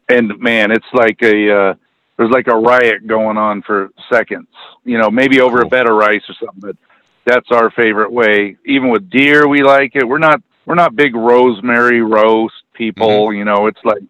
and 0.09 0.39
man, 0.39 0.71
it's 0.71 0.93
like 0.93 1.23
a 1.23 1.51
uh, 1.51 1.75
there's 2.17 2.31
like 2.31 2.47
a 2.49 2.57
riot 2.57 3.07
going 3.07 3.37
on 3.39 3.63
for 3.63 3.91
seconds. 4.11 4.49
You 4.85 4.99
know, 4.99 5.11
maybe 5.11 5.41
over 5.41 5.59
Cool. 5.59 5.67
a 5.67 5.71
bed 5.71 5.89
of 5.89 5.97
rice 5.97 6.23
or 6.29 6.35
something. 6.35 6.61
But 6.61 6.77
that's 7.25 7.51
our 7.51 7.71
favorite 7.71 8.13
way. 8.13 8.57
Even 8.67 8.91
with 8.91 9.09
deer, 9.11 9.49
we 9.49 9.63
like 9.63 9.93
it. 9.97 10.07
We're 10.07 10.19
not 10.19 10.43
we're 10.67 10.75
not 10.75 10.95
big 10.97 11.15
rosemary 11.15 12.03
roast 12.03 12.55
people. 12.75 13.33
You 13.33 13.45
know, 13.45 13.67
it's 13.67 13.83
like 13.85 14.03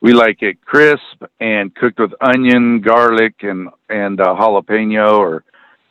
we 0.00 0.12
like 0.12 0.42
it 0.42 0.64
crisp 0.64 1.22
and 1.40 1.74
cooked 1.74 1.98
with 1.98 2.12
onion, 2.20 2.80
garlic, 2.80 3.34
and 3.42 3.68
and 3.88 4.20
uh, 4.20 4.34
jalapeno, 4.34 5.18
or 5.18 5.44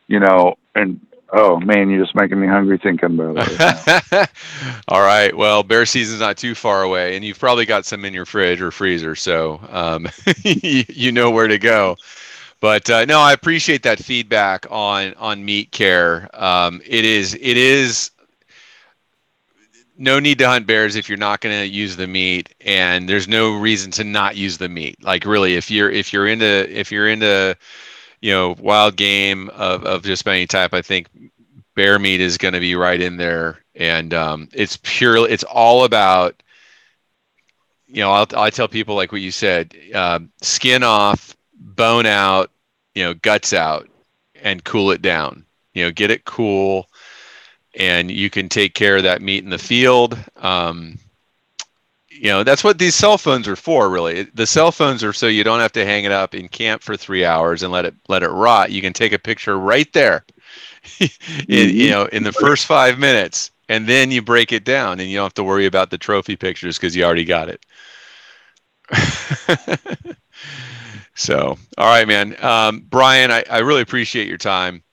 you 0.07 0.19
know, 0.19 0.55
and 0.75 0.99
oh 1.33 1.59
man, 1.59 1.89
you're 1.89 2.03
just 2.03 2.15
making 2.15 2.39
me 2.39 2.47
hungry 2.47 2.77
thinking 2.77 3.19
about 3.19 3.35
it. 3.39 4.29
All 4.87 5.01
right. 5.01 5.35
Well, 5.35 5.63
bear 5.63 5.85
season's 5.85 6.21
not 6.21 6.37
too 6.37 6.55
far 6.55 6.83
away, 6.83 7.15
and 7.15 7.25
you've 7.25 7.39
probably 7.39 7.65
got 7.65 7.85
some 7.85 8.05
in 8.05 8.13
your 8.13 8.25
fridge 8.25 8.61
or 8.61 8.71
freezer, 8.71 9.15
so 9.15 9.59
um, 9.69 10.07
you 10.43 11.11
know 11.11 11.31
where 11.31 11.47
to 11.47 11.59
go. 11.59 11.97
But 12.59 12.89
uh, 12.89 13.05
no, 13.05 13.19
I 13.19 13.33
appreciate 13.33 13.83
that 13.83 13.99
feedback 13.99 14.65
on 14.69 15.13
on 15.15 15.43
meat 15.43 15.71
care. 15.71 16.29
Um, 16.33 16.81
it 16.85 17.05
is 17.05 17.35
it 17.35 17.57
is 17.57 18.11
no 19.97 20.19
need 20.19 20.39
to 20.39 20.47
hunt 20.47 20.67
bears 20.67 20.95
if 20.95 21.09
you're 21.09 21.17
not 21.17 21.41
going 21.41 21.59
to 21.59 21.67
use 21.67 21.95
the 21.95 22.07
meat 22.07 22.53
and 22.61 23.09
there's 23.09 23.27
no 23.27 23.57
reason 23.57 23.91
to 23.91 24.03
not 24.03 24.35
use 24.35 24.57
the 24.57 24.69
meat. 24.69 25.03
Like 25.03 25.25
really 25.25 25.55
if 25.55 25.71
you're 25.71 25.89
if 25.89 26.13
you're 26.13 26.27
into 26.27 26.45
if 26.79 26.91
you're 26.91 27.07
into 27.07 27.57
you 28.21 28.31
know 28.31 28.55
wild 28.59 28.95
game 28.95 29.49
of, 29.49 29.83
of 29.85 30.03
just 30.03 30.27
any 30.27 30.47
type 30.47 30.73
i 30.73 30.81
think 30.81 31.07
bear 31.75 31.99
meat 31.99 32.19
is 32.19 32.37
going 32.37 32.55
to 32.55 32.59
be 32.59 32.75
right 32.75 32.99
in 32.99 33.17
there. 33.17 33.63
And 33.75 34.13
um, 34.13 34.49
it's 34.53 34.77
purely 34.83 35.31
it's 35.31 35.43
all 35.43 35.85
about 35.85 36.41
you 37.85 38.01
know 38.01 38.11
I'll, 38.11 38.27
i 38.35 38.49
tell 38.49 38.67
people 38.67 38.95
like 38.95 39.11
what 39.11 39.21
you 39.21 39.31
said 39.31 39.73
uh, 39.93 40.19
skin 40.41 40.83
off 40.83 41.37
bone 41.53 42.05
out 42.05 42.51
you 42.95 43.03
know 43.03 43.13
guts 43.13 43.53
out 43.53 43.87
and 44.41 44.63
cool 44.63 44.91
it 44.91 45.01
down. 45.01 45.45
You 45.73 45.85
know 45.85 45.91
get 45.91 46.11
it 46.11 46.25
cool 46.25 46.86
and 47.77 48.11
you 48.11 48.29
can 48.29 48.49
take 48.49 48.75
care 48.75 48.97
of 48.97 49.03
that 49.03 49.21
meat 49.21 49.43
in 49.45 49.51
the 49.51 49.59
field. 49.59 50.17
Um, 50.37 50.99
you 52.09 52.29
know 52.29 52.43
that's 52.43 52.63
what 52.63 52.79
these 52.79 52.95
cell 52.95 53.17
phones 53.17 53.47
are 53.47 53.55
for 53.55 53.89
really. 53.89 54.23
The 54.23 54.47
cell 54.47 54.71
phones 54.71 55.03
are 55.03 55.13
so 55.13 55.27
you 55.27 55.43
don't 55.43 55.59
have 55.59 55.73
to 55.73 55.85
hang 55.85 56.05
it 56.05 56.11
up 56.11 56.35
in 56.35 56.49
camp 56.49 56.83
for 56.83 56.95
three 56.97 57.25
hours 57.25 57.63
and 57.63 57.71
let 57.71 57.85
it 57.85 57.95
let 58.09 58.23
it 58.23 58.29
rot. 58.29 58.71
You 58.71 58.81
can 58.81 58.93
take 58.93 59.13
a 59.13 59.19
picture 59.19 59.57
right 59.57 59.91
there 59.93 60.25
in, 60.99 61.09
you 61.77 61.89
Mm-hmm. 61.89 61.91
know 61.91 62.05
in 62.05 62.23
the 62.23 62.33
first 62.33 62.65
five 62.65 62.99
minutes 62.99 63.51
and 63.69 63.87
then 63.87 64.11
you 64.11 64.21
break 64.21 64.51
it 64.53 64.65
down 64.65 64.99
and 64.99 65.09
you 65.09 65.17
don't 65.17 65.25
have 65.25 65.33
to 65.35 65.43
worry 65.43 65.65
about 65.65 65.89
the 65.91 65.97
trophy 65.97 66.35
pictures 66.35 66.77
because 66.77 66.95
you 66.95 67.03
already 67.03 67.25
got 67.25 67.49
it. 67.49 67.65
So 71.15 71.57
all 71.77 71.85
right 71.87 72.07
man. 72.07 72.35
Um, 72.43 72.81
brian 72.87 73.31
I, 73.31 73.43
I 73.49 73.59
really 73.59 73.81
appreciate 73.81 74.27
your 74.27 74.37
time 74.37 74.83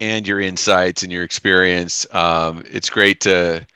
and 0.00 0.26
your 0.26 0.40
insights 0.40 1.02
and 1.02 1.12
your 1.12 1.24
experience. 1.24 2.06
Um, 2.14 2.64
it's 2.70 2.90
great 2.90 3.20
to 3.22 3.66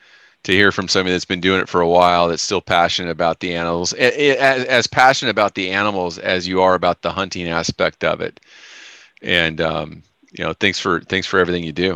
to 0.43 0.51
hear 0.51 0.71
from 0.71 0.89
somebody 0.89 1.13
that's 1.13 1.25
been 1.25 1.39
doing 1.39 1.61
it 1.61 1.69
for 1.69 1.79
a 1.79 1.87
while 1.87 2.27
that's 2.27 2.43
still 2.43 2.61
passionate 2.61 3.11
about 3.11 3.39
the 3.39 3.55
animals, 3.55 3.93
as, 3.93 4.65
as 4.65 4.87
passionate 4.87 5.31
about 5.31 5.55
the 5.55 5.71
animals 5.71 6.17
as 6.17 6.45
you 6.45 6.61
are 6.61 6.75
about 6.75 7.01
the 7.01 7.11
hunting 7.11 7.47
aspect 7.47 8.03
of 8.03 8.19
it. 8.19 8.41
And 9.21 9.61
um, 9.61 10.03
you 10.37 10.43
know, 10.43 10.53
thanks 10.53 10.79
for 10.79 10.99
thanks 11.01 11.27
for 11.27 11.39
everything 11.39 11.63
you 11.63 11.71
do. 11.71 11.95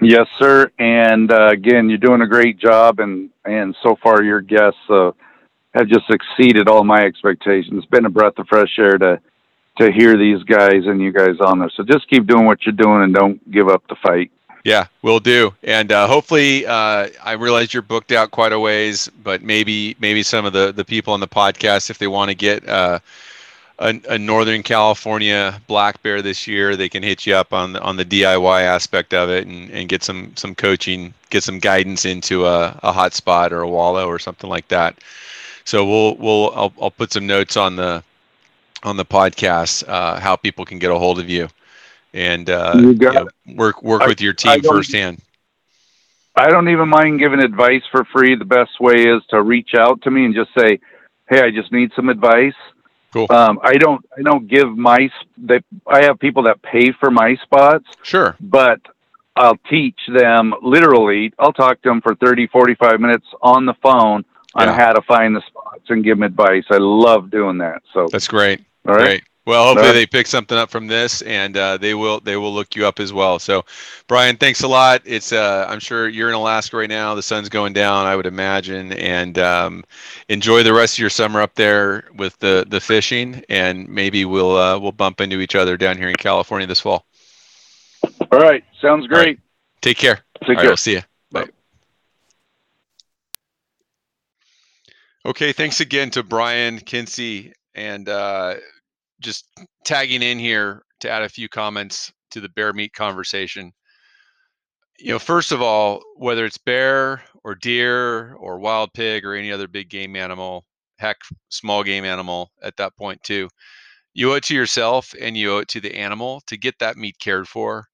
Yes, 0.00 0.26
sir. 0.38 0.70
And 0.78 1.32
uh, 1.32 1.48
again, 1.48 1.88
you're 1.88 1.98
doing 1.98 2.20
a 2.20 2.28
great 2.28 2.58
job, 2.58 3.00
and 3.00 3.30
and 3.44 3.74
so 3.82 3.96
far 4.02 4.22
your 4.22 4.40
guests 4.40 4.78
uh, 4.88 5.12
have 5.74 5.88
just 5.88 6.10
exceeded 6.10 6.68
all 6.68 6.84
my 6.84 7.00
expectations. 7.00 7.72
It's 7.78 7.86
been 7.86 8.06
a 8.06 8.10
breath 8.10 8.38
of 8.38 8.46
fresh 8.48 8.78
air 8.78 8.98
to 8.98 9.20
to 9.78 9.90
hear 9.90 10.16
these 10.16 10.42
guys 10.44 10.86
and 10.86 11.00
you 11.00 11.12
guys 11.12 11.40
on 11.40 11.58
there. 11.58 11.70
So 11.70 11.82
just 11.82 12.08
keep 12.08 12.26
doing 12.26 12.44
what 12.44 12.64
you're 12.64 12.72
doing 12.72 13.02
and 13.02 13.14
don't 13.14 13.50
give 13.50 13.68
up 13.68 13.86
the 13.88 13.96
fight. 13.96 14.30
Yeah, 14.64 14.86
we'll 15.02 15.20
do. 15.20 15.52
And 15.62 15.92
uh, 15.92 16.06
hopefully, 16.06 16.64
uh, 16.64 17.08
I 17.22 17.32
realize 17.32 17.74
you're 17.74 17.82
booked 17.82 18.12
out 18.12 18.30
quite 18.30 18.52
a 18.52 18.58
ways, 18.58 19.10
but 19.22 19.42
maybe 19.42 19.94
maybe 20.00 20.22
some 20.22 20.46
of 20.46 20.54
the 20.54 20.72
the 20.72 20.84
people 20.84 21.12
on 21.12 21.20
the 21.20 21.28
podcast, 21.28 21.90
if 21.90 21.98
they 21.98 22.06
want 22.06 22.30
to 22.30 22.34
get 22.34 22.66
uh, 22.66 22.98
a, 23.78 24.00
a 24.08 24.18
Northern 24.18 24.62
California 24.62 25.60
black 25.66 26.02
bear 26.02 26.22
this 26.22 26.46
year, 26.46 26.76
they 26.76 26.88
can 26.88 27.02
hit 27.02 27.26
you 27.26 27.34
up 27.34 27.52
on 27.52 27.76
on 27.76 27.96
the 27.96 28.06
DIY 28.06 28.62
aspect 28.62 29.12
of 29.12 29.28
it 29.28 29.46
and, 29.46 29.70
and 29.70 29.88
get 29.90 30.02
some 30.02 30.32
some 30.34 30.54
coaching, 30.54 31.12
get 31.28 31.42
some 31.42 31.58
guidance 31.58 32.06
into 32.06 32.46
a, 32.46 32.78
a 32.82 32.90
hot 32.90 33.12
spot 33.12 33.52
or 33.52 33.60
a 33.60 33.68
wallow 33.68 34.06
or 34.06 34.18
something 34.18 34.48
like 34.48 34.68
that. 34.68 34.96
So 35.64 35.84
we'll 35.84 36.16
we'll 36.16 36.52
I'll, 36.54 36.72
I'll 36.80 36.90
put 36.90 37.12
some 37.12 37.26
notes 37.26 37.58
on 37.58 37.76
the 37.76 38.02
on 38.84 38.96
the 38.96 39.04
podcast 39.04 39.88
uh, 39.88 40.20
how 40.20 40.36
people 40.36 40.64
can 40.64 40.78
get 40.78 40.90
a 40.90 40.98
hold 40.98 41.18
of 41.18 41.28
you 41.30 41.48
and 42.12 42.48
uh, 42.50 42.74
You 42.76 42.94
got 42.94 43.14
you 43.14 43.20
know, 43.54 43.54
work 43.56 43.82
work 43.82 44.02
I- 44.02 44.06
with 44.06 44.20
your 44.20 44.32
team 44.34 44.60
don't- 44.60 44.72
firsthand. 44.76 45.20
I 46.36 46.48
don't 46.50 46.68
even 46.68 46.88
mind 46.88 47.20
giving 47.20 47.38
advice 47.40 47.82
for 47.92 48.04
free. 48.06 48.34
The 48.34 48.44
best 48.44 48.80
way 48.80 49.04
is 49.04 49.22
to 49.30 49.40
reach 49.40 49.74
out 49.78 50.02
to 50.02 50.10
me 50.10 50.24
and 50.24 50.34
just 50.34 50.50
say, 50.58 50.80
"Hey, 51.28 51.40
I 51.42 51.50
just 51.52 51.70
need 51.70 51.92
some 51.94 52.08
advice." 52.08 52.54
Cool. 53.12 53.28
Um, 53.30 53.60
I 53.62 53.74
don't. 53.74 54.04
I 54.18 54.22
don't 54.22 54.48
give 54.48 54.76
my. 54.76 55.10
They, 55.38 55.60
I 55.86 56.02
have 56.02 56.18
people 56.18 56.42
that 56.44 56.60
pay 56.60 56.90
for 56.90 57.12
my 57.12 57.36
spots, 57.36 57.84
Sure. 58.02 58.34
but 58.40 58.80
I'll 59.36 59.58
teach 59.70 59.98
them 60.12 60.52
literally. 60.60 61.32
I'll 61.38 61.52
talk 61.52 61.80
to 61.82 61.88
them 61.88 62.00
for 62.00 62.16
30, 62.16 62.48
45 62.48 63.00
minutes 63.00 63.26
on 63.40 63.64
the 63.66 63.74
phone 63.74 64.24
on 64.56 64.66
Yeah. 64.66 64.74
how 64.76 64.92
to 64.92 65.02
find 65.02 65.36
the 65.36 65.42
spots 65.46 65.84
and 65.88 66.02
give 66.02 66.16
them 66.16 66.24
advice. 66.24 66.64
I 66.68 66.78
love 66.78 67.30
doing 67.30 67.58
that. 67.58 67.82
So, 67.92 68.08
That's 68.10 68.26
great. 68.26 68.60
All 68.86 68.94
right. 68.94 69.04
Great. 69.04 69.24
Well, 69.46 69.66
hopefully 69.66 69.88
right. 69.88 69.92
they 69.92 70.06
pick 70.06 70.26
something 70.26 70.56
up 70.56 70.70
from 70.70 70.86
this, 70.86 71.20
and 71.22 71.54
uh, 71.56 71.76
they 71.76 71.92
will 71.92 72.18
they 72.20 72.36
will 72.36 72.52
look 72.52 72.74
you 72.74 72.86
up 72.86 72.98
as 72.98 73.12
well. 73.12 73.38
So, 73.38 73.66
Brian, 74.06 74.38
thanks 74.38 74.62
a 74.62 74.68
lot. 74.68 75.02
It's 75.04 75.32
uh, 75.32 75.66
I'm 75.68 75.80
sure 75.80 76.08
you're 76.08 76.30
in 76.30 76.34
Alaska 76.34 76.78
right 76.78 76.88
now. 76.88 77.14
The 77.14 77.22
sun's 77.22 77.50
going 77.50 77.74
down, 77.74 78.06
I 78.06 78.16
would 78.16 78.24
imagine, 78.24 78.92
and 78.94 79.38
um, 79.38 79.84
enjoy 80.30 80.62
the 80.62 80.72
rest 80.72 80.94
of 80.94 80.98
your 81.00 81.10
summer 81.10 81.42
up 81.42 81.54
there 81.56 82.04
with 82.16 82.38
the 82.38 82.64
the 82.66 82.80
fishing, 82.80 83.44
and 83.50 83.86
maybe 83.86 84.24
we'll 84.24 84.56
uh, 84.56 84.78
we'll 84.78 84.92
bump 84.92 85.20
into 85.20 85.40
each 85.40 85.54
other 85.54 85.76
down 85.76 85.98
here 85.98 86.08
in 86.08 86.16
California 86.16 86.66
this 86.66 86.80
fall. 86.80 87.04
All 88.32 88.38
right. 88.38 88.64
Sounds 88.80 89.06
great. 89.06 89.40
Take 89.82 89.98
care. 89.98 90.20
Take 90.40 90.48
All 90.48 90.54
right, 90.54 90.62
care. 90.62 90.70
I'll 90.70 90.76
see 90.78 90.92
you. 90.92 91.02
Bye. 91.30 91.48
Okay, 95.26 95.52
thanks 95.52 95.80
again 95.80 96.08
to 96.10 96.22
Brian 96.22 96.80
Kinsey 96.80 97.52
and 97.74 98.08
uh, 98.08 98.54
just 99.20 99.46
tagging 99.84 100.22
in 100.22 100.38
here 100.38 100.82
to 101.00 101.10
add 101.10 101.22
a 101.22 101.28
few 101.28 101.48
comments 101.48 102.12
to 102.30 102.40
the 102.40 102.48
bear 102.50 102.72
meat 102.72 102.92
conversation. 102.92 103.72
You 104.98 105.12
know, 105.12 105.18
first 105.18 105.52
of 105.52 105.60
all, 105.60 106.02
whether 106.16 106.44
it's 106.44 106.58
bear 106.58 107.22
or 107.42 107.54
deer 107.54 108.34
or 108.34 108.58
wild 108.58 108.92
pig 108.94 109.24
or 109.24 109.34
any 109.34 109.50
other 109.50 109.68
big 109.68 109.90
game 109.90 110.16
animal, 110.16 110.64
heck, 110.98 111.16
small 111.48 111.82
game 111.82 112.04
animal 112.04 112.50
at 112.62 112.76
that 112.76 112.96
point 112.96 113.22
too, 113.22 113.48
you 114.14 114.32
owe 114.32 114.36
it 114.36 114.44
to 114.44 114.54
yourself 114.54 115.12
and 115.20 115.36
you 115.36 115.52
owe 115.52 115.58
it 115.58 115.68
to 115.68 115.80
the 115.80 115.94
animal 115.94 116.40
to 116.46 116.56
get 116.56 116.78
that 116.78 116.96
meat 116.96 117.18
cared 117.18 117.48
for, 117.48 117.86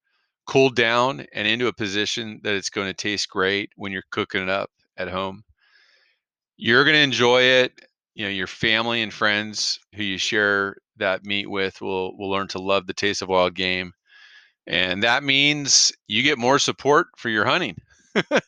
cooled 0.46 0.76
down, 0.76 1.26
and 1.32 1.48
into 1.48 1.68
a 1.68 1.72
position 1.72 2.40
that 2.42 2.54
it's 2.54 2.70
going 2.70 2.86
to 2.86 2.94
taste 2.94 3.30
great 3.30 3.70
when 3.76 3.92
you're 3.92 4.02
cooking 4.10 4.42
it 4.42 4.50
up 4.50 4.70
at 4.98 5.08
home 5.08 5.42
you're 6.60 6.84
going 6.84 6.94
to 6.94 7.00
enjoy 7.00 7.40
it 7.40 7.72
you 8.14 8.24
know 8.24 8.30
your 8.30 8.46
family 8.46 9.02
and 9.02 9.12
friends 9.12 9.78
who 9.94 10.02
you 10.02 10.18
share 10.18 10.76
that 10.96 11.24
meat 11.24 11.48
with 11.48 11.80
will 11.80 12.16
will 12.18 12.30
learn 12.30 12.48
to 12.48 12.58
love 12.60 12.86
the 12.86 12.94
taste 12.94 13.22
of 13.22 13.28
wild 13.28 13.54
game 13.54 13.92
and 14.66 15.02
that 15.02 15.24
means 15.24 15.92
you 16.06 16.22
get 16.22 16.38
more 16.38 16.58
support 16.58 17.08
for 17.16 17.28
your 17.28 17.44
hunting. 17.44 17.76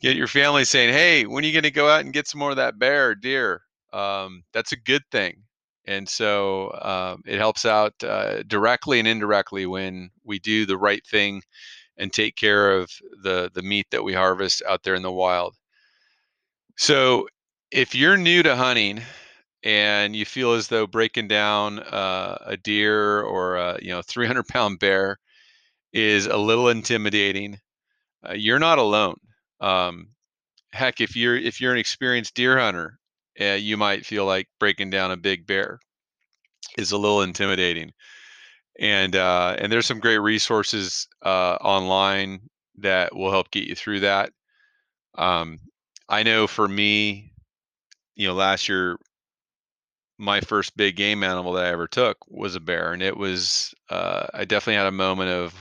Get 0.00 0.16
your 0.16 0.28
family 0.28 0.64
saying 0.64 0.92
hey 0.94 1.26
when 1.26 1.44
are 1.44 1.46
you 1.46 1.52
going 1.52 1.64
to 1.64 1.70
go 1.70 1.88
out 1.88 2.00
and 2.04 2.12
get 2.12 2.26
some 2.26 2.38
more 2.38 2.50
of 2.50 2.56
that 2.56 2.78
bear 2.78 3.10
or 3.10 3.14
deer? 3.14 3.62
Um, 3.92 4.44
that's 4.52 4.72
a 4.72 4.76
good 4.76 5.02
thing 5.12 5.42
and 5.86 6.08
so 6.08 6.72
um, 6.82 7.22
it 7.26 7.38
helps 7.38 7.64
out 7.64 7.94
uh, 8.04 8.42
directly 8.44 8.98
and 8.98 9.08
indirectly 9.08 9.66
when 9.66 10.10
we 10.24 10.38
do 10.38 10.64
the 10.64 10.78
right 10.78 11.04
thing 11.06 11.42
and 11.96 12.12
take 12.12 12.36
care 12.36 12.78
of 12.78 12.90
the 13.22 13.50
the 13.54 13.62
meat 13.62 13.86
that 13.90 14.04
we 14.04 14.14
harvest 14.14 14.62
out 14.68 14.82
there 14.82 14.94
in 14.94 15.02
the 15.02 15.12
wild. 15.12 15.54
So, 16.76 17.28
if 17.70 17.94
you're 17.94 18.16
new 18.16 18.42
to 18.42 18.56
hunting 18.56 19.00
and 19.62 20.16
you 20.16 20.24
feel 20.24 20.52
as 20.54 20.68
though 20.68 20.86
breaking 20.86 21.28
down 21.28 21.78
uh, 21.80 22.38
a 22.46 22.56
deer 22.56 23.22
or 23.22 23.56
a 23.56 23.78
you 23.82 23.90
know 23.90 24.02
300 24.02 24.46
pound 24.48 24.78
bear 24.78 25.18
is 25.92 26.26
a 26.26 26.36
little 26.36 26.68
intimidating, 26.68 27.60
uh, 28.28 28.34
you're 28.34 28.58
not 28.58 28.78
alone. 28.78 29.16
Um, 29.60 30.08
heck, 30.72 31.00
if 31.00 31.16
you're 31.16 31.36
if 31.36 31.60
you're 31.60 31.72
an 31.72 31.78
experienced 31.78 32.34
deer 32.34 32.58
hunter, 32.58 32.98
uh, 33.40 33.54
you 33.54 33.76
might 33.76 34.06
feel 34.06 34.26
like 34.26 34.48
breaking 34.60 34.90
down 34.90 35.12
a 35.12 35.16
big 35.16 35.46
bear 35.46 35.80
is 36.78 36.92
a 36.92 36.98
little 36.98 37.22
intimidating. 37.22 37.92
And 38.78 39.16
uh, 39.16 39.56
and 39.58 39.70
there's 39.72 39.86
some 39.86 40.00
great 40.00 40.18
resources 40.18 41.08
uh, 41.22 41.56
online 41.60 42.40
that 42.78 43.14
will 43.14 43.30
help 43.30 43.50
get 43.50 43.64
you 43.64 43.74
through 43.74 44.00
that. 44.00 44.32
Um, 45.16 45.58
I 46.08 46.22
know 46.22 46.46
for 46.46 46.66
me, 46.68 47.29
you 48.20 48.28
know, 48.28 48.34
last 48.34 48.68
year, 48.68 48.98
my 50.18 50.40
first 50.42 50.76
big 50.76 50.96
game 50.96 51.24
animal 51.24 51.54
that 51.54 51.64
I 51.64 51.70
ever 51.70 51.88
took 51.88 52.18
was 52.28 52.54
a 52.54 52.60
bear, 52.60 52.92
and 52.92 53.02
it 53.02 53.16
was 53.16 53.74
uh, 53.88 54.26
I 54.34 54.44
definitely 54.44 54.74
had 54.76 54.86
a 54.86 54.92
moment 54.92 55.30
of 55.30 55.54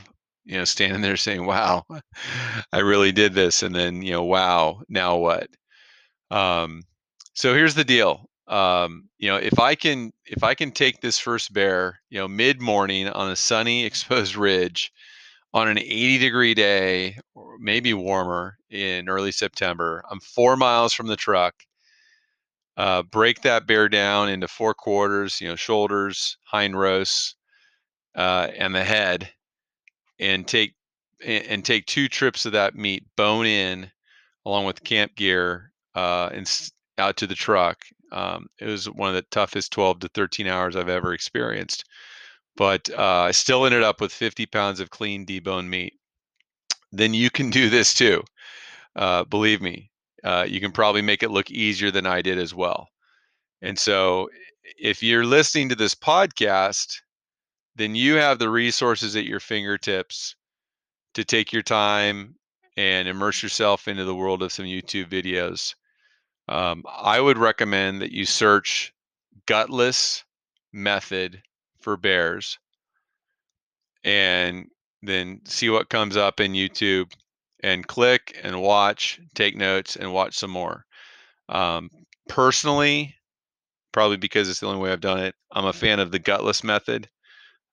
you 0.46 0.58
know, 0.58 0.66
standing 0.66 1.02
there 1.02 1.16
saying, 1.18 1.46
"Wow, 1.46 1.86
I 2.74 2.80
really 2.80 3.12
did 3.12 3.34
this," 3.34 3.64
and 3.64 3.74
then 3.74 4.02
you 4.02 4.12
know, 4.12 4.24
"Wow, 4.24 4.82
now 4.90 5.18
what?" 5.18 5.48
Um, 6.32 6.84
so 7.34 7.54
here's 7.54 7.76
the 7.76 7.86
deal. 7.86 8.26
Um, 8.48 9.10
you 9.20 9.30
know, 9.30 9.38
if 9.38 9.60
I 9.60 9.76
can 9.76 10.12
if 10.26 10.44
I 10.44 10.56
can 10.56 10.72
take 10.72 11.02
this 11.02 11.20
first 11.20 11.54
bear, 11.54 12.02
you 12.10 12.20
know, 12.20 12.28
mid 12.28 12.62
morning 12.62 13.08
on 13.10 13.32
a 13.32 13.36
sunny 13.36 13.86
exposed 13.88 14.36
ridge 14.36 14.92
on 15.54 15.68
an 15.70 15.80
80 15.80 16.18
degree 16.20 16.54
day 16.54 17.18
or 17.36 17.58
maybe 17.60 17.94
warmer 17.94 18.58
in 18.70 19.10
early 19.10 19.32
September, 19.32 20.04
I'm 20.12 20.20
four 20.20 20.58
miles 20.58 20.94
from 20.94 21.08
the 21.08 21.16
truck. 21.16 21.56
Uh, 22.78 23.04
break 23.04 23.42
that 23.42 23.68
bear 23.68 23.90
down 23.90 24.30
into 24.30 24.48
four 24.48 24.74
quarters, 24.74 25.42
you 25.42 25.48
know, 25.48 25.56
shoulders, 25.56 26.38
hind 26.46 26.80
roasts, 26.80 27.36
uh, 28.16 28.48
and 28.58 28.74
the 28.74 28.84
head, 28.84 29.30
and 30.20 30.48
take 30.48 30.76
and 31.26 31.66
take 31.66 31.86
two 31.86 32.08
trips 32.08 32.46
of 32.46 32.54
that 32.54 32.76
meat 32.76 33.04
bone 33.18 33.46
in, 33.46 33.92
along 34.46 34.66
with 34.66 34.84
camp 34.84 35.14
gear, 35.16 35.74
uh, 35.96 36.30
and 36.32 36.50
out 36.98 37.18
to 37.18 37.28
the 37.28 37.36
truck. 37.36 37.84
Um, 38.12 38.48
it 38.60 38.66
was 38.66 38.90
one 38.90 39.10
of 39.10 39.16
the 39.16 39.26
toughest 39.30 39.72
12 39.74 40.00
to 40.00 40.08
13 40.10 40.48
hours 40.48 40.76
I've 40.76 40.90
ever 40.90 41.14
experienced, 41.14 41.84
but 42.56 42.90
uh, 42.98 43.24
I 43.28 43.32
still 43.32 43.66
ended 43.66 43.84
up 43.84 44.02
with 44.02 44.12
50 44.12 44.46
pounds 44.48 44.80
of 44.80 44.90
clean 44.90 45.26
deboned 45.26 45.68
meat. 45.68 45.94
Then 46.92 47.14
you 47.14 47.30
can 47.30 47.50
do 47.50 47.70
this 47.70 47.94
too. 47.94 48.24
Uh, 48.96 49.24
believe 49.26 49.62
me, 49.62 49.89
uh, 50.24 50.46
you 50.48 50.60
can 50.60 50.72
probably 50.72 51.02
make 51.02 51.24
it 51.24 51.32
look 51.32 51.50
easier 51.52 51.92
than 51.92 52.06
I 52.06 52.22
did 52.22 52.38
as 52.38 52.54
well. 52.54 52.90
And 53.62 53.78
so, 53.78 54.30
if 54.78 55.02
you're 55.04 55.26
listening 55.26 55.70
to 55.70 55.76
this 55.76 55.96
podcast, 55.96 57.02
then 57.76 57.96
you 57.96 58.16
have 58.16 58.40
the 58.40 58.50
resources 58.50 59.16
at 59.16 59.26
your 59.26 59.40
fingertips 59.40 60.36
to 61.14 61.24
take 61.24 61.52
your 61.52 61.64
time 61.64 62.36
and 62.78 63.08
immerse 63.08 63.42
yourself 63.44 63.88
into 63.88 64.06
the 64.06 64.16
world 64.16 64.44
of 64.44 64.52
some 64.52 64.66
YouTube 64.66 65.10
videos. 65.10 65.76
Um, 66.48 66.84
I 66.88 67.20
would 67.20 67.38
recommend 67.38 68.02
that 68.02 68.12
you 68.12 68.26
search 68.26 68.94
gutless 69.46 70.24
method 70.72 71.42
for 71.80 71.98
bears 71.98 72.60
and 74.04 74.68
then 75.02 75.42
see 75.46 75.70
what 75.70 75.90
comes 75.90 76.18
up 76.18 76.40
in 76.40 76.54
YouTube 76.54 77.12
and 77.64 77.88
click 77.88 78.38
and 78.42 78.62
watch, 78.62 79.20
take 79.36 79.56
notes, 79.56 79.96
and 79.96 80.14
watch 80.14 80.38
some 80.38 80.52
more. 80.52 80.86
Um, 81.50 81.90
personally, 82.28 83.16
probably 83.92 84.18
because 84.18 84.50
it's 84.50 84.60
the 84.60 84.68
only 84.68 84.80
way 84.80 84.92
I've 84.92 85.02
done 85.02 85.20
it, 85.20 85.36
I'm 85.52 85.66
a 85.66 85.74
fan 85.74 86.00
of 86.00 86.12
the 86.12 86.20
gutless 86.20 86.64
method. 86.64 87.10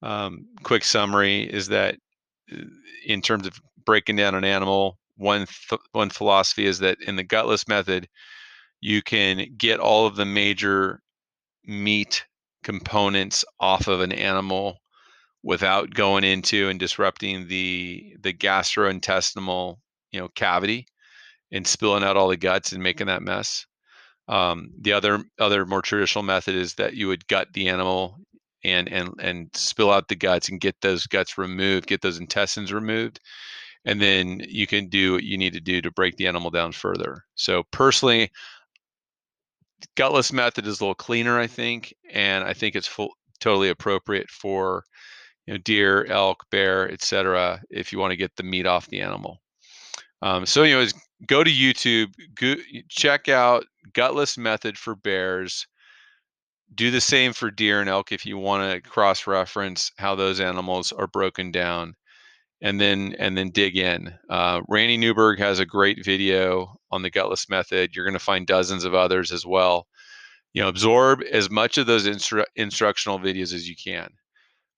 Um, 0.03 0.47
quick 0.63 0.85
summary 0.85 1.43
is 1.43 1.69
that 1.69 1.97
uh, 2.53 2.63
in 3.07 3.23
terms 3.23 3.47
of 3.47 3.61
breaking 3.85 4.17
down 4.17 4.35
an 4.35 4.45
animal, 4.45 4.99
one 5.17 5.47
th- 5.47 5.81
one 5.93 6.11
philosophy 6.11 6.67
is 6.67 6.79
that 6.81 6.99
in 7.07 7.17
the 7.17 7.25
gutless 7.25 7.67
method, 7.69 8.09
you 8.81 9.03
can 9.03 9.47
get 9.57 9.81
all 9.81 10.07
of 10.07 10.17
the 10.17 10.27
major 10.27 11.01
meat 11.65 12.25
components 12.63 13.45
off 13.61 13.89
of 13.89 14.01
an 14.01 14.13
animal 14.13 14.79
without 15.47 15.95
going 15.95 16.25
into 16.25 16.69
and 16.69 16.81
disrupting 16.81 17.47
the 17.47 18.17
the 18.21 18.35
gastrointestinal 18.35 19.77
you 20.11 20.19
know 20.19 20.29
cavity 20.35 20.89
and 21.53 21.65
spilling 21.65 22.03
out 22.03 22.17
all 22.17 22.29
the 22.29 22.37
guts 22.37 22.73
and 22.73 22.83
making 22.83 23.07
that 23.07 23.23
mess. 23.23 23.65
Um, 24.27 24.73
the 24.81 24.93
other 24.93 25.23
other 25.39 25.65
more 25.65 25.83
traditional 25.83 26.25
method 26.25 26.57
is 26.57 26.75
that 26.75 26.95
you 26.95 27.07
would 27.07 27.29
gut 27.29 27.47
the 27.55 27.69
animal 27.69 28.19
and 28.65 28.89
and 28.89 29.15
and 29.21 29.49
spill 29.55 29.93
out 29.93 30.09
the 30.09 30.17
guts 30.17 30.49
and 30.49 30.61
get 30.61 30.75
those 30.83 31.07
guts 31.07 31.39
removed, 31.39 31.87
get 31.87 32.03
those 32.03 32.19
intestines 32.19 32.73
removed, 32.73 33.21
and 33.85 34.03
then 34.03 34.41
you 34.49 34.67
can 34.67 34.89
do 34.89 35.13
what 35.13 35.23
you 35.23 35.39
need 35.39 35.53
to 35.53 35.61
do 35.61 35.81
to 35.81 35.93
break 35.93 36.17
the 36.17 36.27
animal 36.27 36.51
down 36.51 36.73
further. 36.73 37.23
So 37.37 37.63
personally, 37.71 38.33
gutless 39.97 40.33
method 40.33 40.67
is 40.67 40.81
a 40.81 40.83
little 40.83 40.97
cleaner, 40.97 41.39
I 41.39 41.47
think, 41.47 41.95
and 42.11 42.43
I 42.43 42.53
think 42.53 42.75
it's 42.75 42.89
full, 42.89 43.11
totally 43.39 43.69
appropriate 43.69 44.29
for 44.29 44.83
you 45.47 45.55
know 45.55 45.59
deer, 45.59 46.05
elk, 46.07 46.45
bear, 46.51 46.91
etc. 46.91 47.63
If 47.71 47.93
you 47.93 47.99
want 47.99 48.13
to 48.13 48.17
get 48.17 48.35
the 48.37 48.43
meat 48.43 48.67
off 48.67 48.89
the 48.89 49.01
animal. 49.01 49.41
Um, 50.23 50.47
so, 50.47 50.63
anyways, 50.63 50.95
go 51.27 51.45
to 51.45 51.51
YouTube, 51.51 52.13
go, 52.35 52.55
check 52.89 53.29
out 53.29 53.65
gutless 53.93 54.37
method 54.39 54.79
for 54.79 54.95
bears. 54.95 55.67
Do 56.75 56.91
the 56.91 57.01
same 57.01 57.33
for 57.33 57.51
deer 57.51 57.81
and 57.81 57.89
elk 57.89 58.11
if 58.11 58.27
you 58.27 58.39
want 58.39 58.73
to 58.73 58.91
cross 58.91 59.27
reference 59.27 59.93
how 59.99 60.15
those 60.15 60.41
animals 60.41 60.91
are 60.93 61.07
broken 61.07 61.53
down 61.53 61.95
and 62.61 62.81
then 62.81 63.15
and 63.19 63.37
then 63.37 63.51
dig 63.51 63.77
in. 63.77 64.13
Uh, 64.29 64.63
Randy 64.69 64.97
Newberg 64.97 65.39
has 65.39 65.61
a 65.61 65.67
great 65.67 66.05
video 66.05 66.77
on 66.91 67.03
the 67.03 67.11
gutless 67.11 67.49
method. 67.49 67.95
You're 67.95 68.05
going 68.05 68.15
to 68.15 68.19
find 68.19 68.47
dozens 68.47 68.85
of 68.85 68.95
others 68.95 69.33
as 69.33 69.47
well. 69.47 69.87
You 70.55 70.63
know, 70.63 70.69
absorb 70.69 71.23
as 71.31 71.51
much 71.51 71.79
of 71.79 71.87
those 71.87 72.07
instru- 72.07 72.47
instructional 72.57 73.19
videos 73.19 73.53
as 73.53 73.69
you 73.69 73.77
can. 73.77 74.11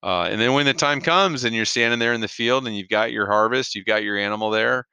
Uh, 0.02 0.28
and 0.30 0.40
then 0.40 0.52
when 0.52 0.66
the 0.66 0.74
time 0.74 1.00
comes 1.00 1.44
and 1.44 1.54
you're 1.54 1.64
standing 1.64 1.98
there 1.98 2.12
in 2.12 2.20
the 2.20 2.28
field 2.28 2.66
and 2.66 2.76
you've 2.76 2.88
got 2.88 3.12
your 3.12 3.26
harvest, 3.26 3.74
you've 3.74 3.87
got 3.87 4.04
your 4.04 4.16
animal 4.16 4.50
there, 4.50 4.87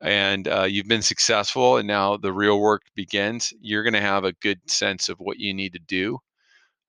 and 0.00 0.48
uh, 0.48 0.64
you've 0.64 0.88
been 0.88 1.02
successful, 1.02 1.76
and 1.76 1.86
now 1.86 2.16
the 2.16 2.32
real 2.32 2.60
work 2.60 2.82
begins, 2.94 3.52
you're 3.60 3.84
going 3.84 3.94
to 3.94 4.00
have 4.00 4.24
a 4.24 4.32
good 4.42 4.58
sense 4.68 5.08
of 5.08 5.18
what 5.18 5.38
you 5.38 5.54
need 5.54 5.72
to 5.72 5.78
do 5.86 6.18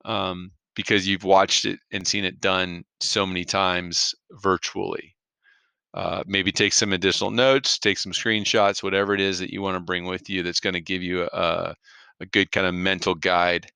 um, 0.04 0.50
because 0.74 1.06
you've 1.06 1.24
watched 1.24 1.64
it 1.64 1.78
and 1.92 2.06
seen 2.06 2.24
it 2.24 2.40
done 2.40 2.84
so 3.00 3.26
many 3.26 3.44
times 3.44 4.14
virtually. 4.42 5.14
Uh, 5.94 6.22
maybe 6.26 6.50
take 6.50 6.72
some 6.72 6.94
additional 6.94 7.30
notes, 7.30 7.78
take 7.78 7.98
some 7.98 8.12
screenshots, 8.12 8.82
whatever 8.82 9.14
it 9.14 9.20
is 9.20 9.38
that 9.38 9.52
you 9.52 9.60
want 9.60 9.76
to 9.76 9.80
bring 9.80 10.06
with 10.06 10.28
you 10.30 10.42
that's 10.42 10.60
going 10.60 10.72
to 10.72 10.80
give 10.80 11.02
you 11.02 11.28
a, 11.32 11.74
a 12.20 12.26
good 12.26 12.50
kind 12.50 12.66
of 12.66 12.74
mental 12.74 13.14
guide 13.14 13.70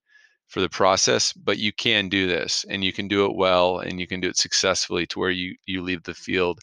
for 0.48 0.60
the 0.60 0.68
process. 0.68 1.32
But 1.32 1.58
you 1.58 1.72
can 1.72 2.08
do 2.08 2.26
this 2.26 2.64
and 2.68 2.84
you 2.84 2.92
can 2.92 3.08
do 3.08 3.26
it 3.26 3.36
well 3.36 3.78
and 3.78 4.00
you 4.00 4.06
can 4.06 4.20
do 4.20 4.28
it 4.28 4.36
successfully 4.36 5.06
to 5.06 5.18
where 5.18 5.30
you, 5.30 5.54
you 5.66 5.82
leave 5.82 6.02
the 6.02 6.14
field 6.14 6.60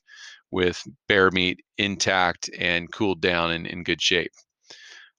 with 0.51 0.83
bear 1.07 1.31
meat 1.31 1.61
intact 1.77 2.49
and 2.59 2.91
cooled 2.91 3.21
down 3.21 3.51
and 3.51 3.65
in 3.67 3.83
good 3.83 4.01
shape. 4.01 4.31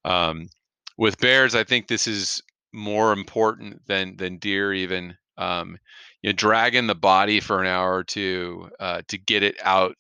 Um, 0.05 0.49
with 0.97 1.19
bears, 1.19 1.55
I 1.55 1.65
think 1.65 1.89
this 1.89 2.07
is 2.07 2.41
more 2.73 3.13
important 3.13 3.85
than 3.87 4.17
than 4.17 4.39
deer 4.39 4.73
even. 4.73 5.17
Um, 5.37 5.77
you 6.23 6.31
know, 6.31 6.37
dragging 6.37 6.87
the 6.87 6.95
body 6.95 7.41
for 7.41 7.61
an 7.61 7.67
hour 7.67 7.97
or 7.97 8.05
two 8.05 8.71
uh, 8.79 9.03
to 9.09 9.19
get 9.19 9.43
it 9.43 9.57
out 9.63 9.97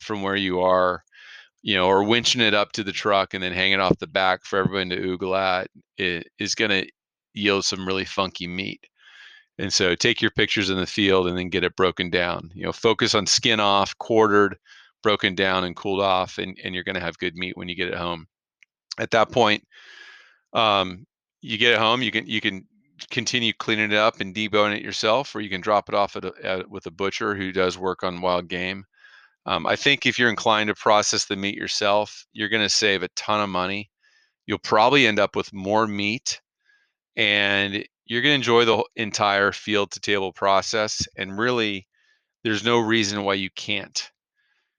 from 0.00 0.22
where 0.22 0.36
you 0.36 0.60
are, 0.60 1.02
you 1.62 1.76
know, 1.76 1.86
or 1.86 2.02
winching 2.02 2.40
it 2.40 2.52
up 2.52 2.72
to 2.72 2.84
the 2.84 2.92
truck 2.92 3.32
and 3.32 3.42
then 3.42 3.52
hanging 3.52 3.80
off 3.80 3.98
the 3.98 4.06
back 4.08 4.44
for 4.44 4.58
everyone 4.58 4.90
to 4.90 4.96
oogle 4.96 5.38
at 5.38 5.68
it 5.96 6.26
is 6.38 6.54
going 6.56 6.70
to 6.70 6.86
yield 7.34 7.64
some 7.64 7.86
really 7.86 8.04
funky 8.04 8.46
meat. 8.46 8.86
And 9.58 9.72
so 9.72 9.94
take 9.94 10.22
your 10.22 10.30
pictures 10.30 10.70
in 10.70 10.78
the 10.78 10.86
field 10.86 11.28
and 11.28 11.36
then 11.36 11.48
get 11.48 11.64
it 11.64 11.76
broken 11.76 12.10
down. 12.10 12.50
You 12.54 12.64
know, 12.64 12.72
focus 12.72 13.14
on 13.14 13.26
skin 13.26 13.60
off, 13.60 13.96
quartered, 13.98 14.56
broken 15.02 15.34
down, 15.34 15.64
and 15.64 15.76
cooled 15.76 16.00
off, 16.00 16.38
and, 16.38 16.56
and 16.64 16.74
you're 16.74 16.84
going 16.84 16.94
to 16.94 17.00
have 17.00 17.18
good 17.18 17.36
meat 17.36 17.56
when 17.56 17.68
you 17.68 17.74
get 17.74 17.88
it 17.88 17.94
home. 17.94 18.26
At 18.98 19.10
that 19.10 19.30
point, 19.30 19.64
um, 20.52 21.06
you 21.40 21.58
get 21.58 21.74
it 21.74 21.78
home, 21.78 22.02
you 22.02 22.10
can 22.10 22.26
you 22.26 22.40
can 22.40 22.66
continue 23.10 23.52
cleaning 23.52 23.90
it 23.90 23.96
up 23.96 24.20
and 24.20 24.34
deboning 24.34 24.76
it 24.76 24.82
yourself, 24.82 25.34
or 25.34 25.40
you 25.40 25.50
can 25.50 25.60
drop 25.60 25.88
it 25.88 25.94
off 25.94 26.16
at 26.16 26.24
a, 26.24 26.32
at, 26.42 26.70
with 26.70 26.86
a 26.86 26.90
butcher 26.90 27.34
who 27.34 27.52
does 27.52 27.78
work 27.78 28.02
on 28.02 28.20
wild 28.20 28.48
game. 28.48 28.84
Um, 29.46 29.66
I 29.66 29.74
think 29.74 30.06
if 30.06 30.18
you're 30.18 30.30
inclined 30.30 30.68
to 30.68 30.74
process 30.74 31.24
the 31.24 31.36
meat 31.36 31.56
yourself, 31.56 32.24
you're 32.32 32.48
going 32.48 32.62
to 32.62 32.68
save 32.68 33.02
a 33.02 33.08
ton 33.16 33.40
of 33.40 33.48
money. 33.48 33.90
You'll 34.46 34.58
probably 34.58 35.06
end 35.06 35.18
up 35.18 35.34
with 35.34 35.52
more 35.52 35.86
meat 35.86 36.40
and 37.16 37.84
you're 38.06 38.22
going 38.22 38.32
to 38.32 38.36
enjoy 38.36 38.64
the 38.64 38.84
entire 38.96 39.52
field 39.52 39.90
to 39.92 40.00
table 40.00 40.32
process. 40.32 41.06
And 41.16 41.38
really, 41.38 41.86
there's 42.44 42.64
no 42.64 42.78
reason 42.78 43.24
why 43.24 43.34
you 43.34 43.50
can't. 43.54 44.10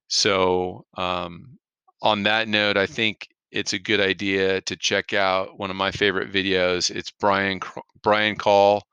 So, 0.08 0.86
um, 0.98 1.58
on 2.02 2.24
that 2.24 2.48
note, 2.48 2.78
I 2.78 2.86
think 2.86 3.28
it's 3.52 3.74
a 3.74 3.80
good 3.80 4.00
idea 4.00 4.62
to 4.62 4.76
check 4.76 5.14
out 5.14 5.58
one 5.58 5.70
of 5.70 5.76
my 5.76 5.92
favorite 5.92 6.32
videos. 6.32 6.90
It's 6.90 7.12
Brian 7.12 7.60
Brian 8.02 8.36
Call 8.36 8.84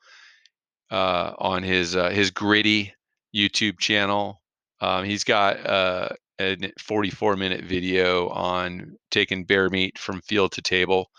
uh, 0.91 1.33
on 1.39 1.63
his 1.63 1.97
uh, 1.97 2.11
his 2.11 2.31
gritty 2.31 2.95
YouTube 3.35 3.79
channel. 3.79 4.41
Um, 4.81 5.05
he's 5.05 5.25
got 5.25 5.65
uh, 5.67 6.09
a 6.41 6.57
44 6.79 7.37
minute 7.37 7.65
video 7.65 8.29
on 8.29 8.97
taking 9.11 9.45
bear 9.45 9.69
meat 9.69 9.99
from 9.99 10.21
field 10.23 10.53
to 10.53 10.63
table. 10.63 11.11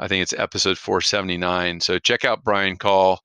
I 0.00 0.08
think 0.08 0.22
it's 0.22 0.34
episode 0.34 0.78
479. 0.78 1.80
So 1.80 1.98
check 1.98 2.24
out 2.24 2.44
Brian 2.44 2.76
Call, 2.76 3.20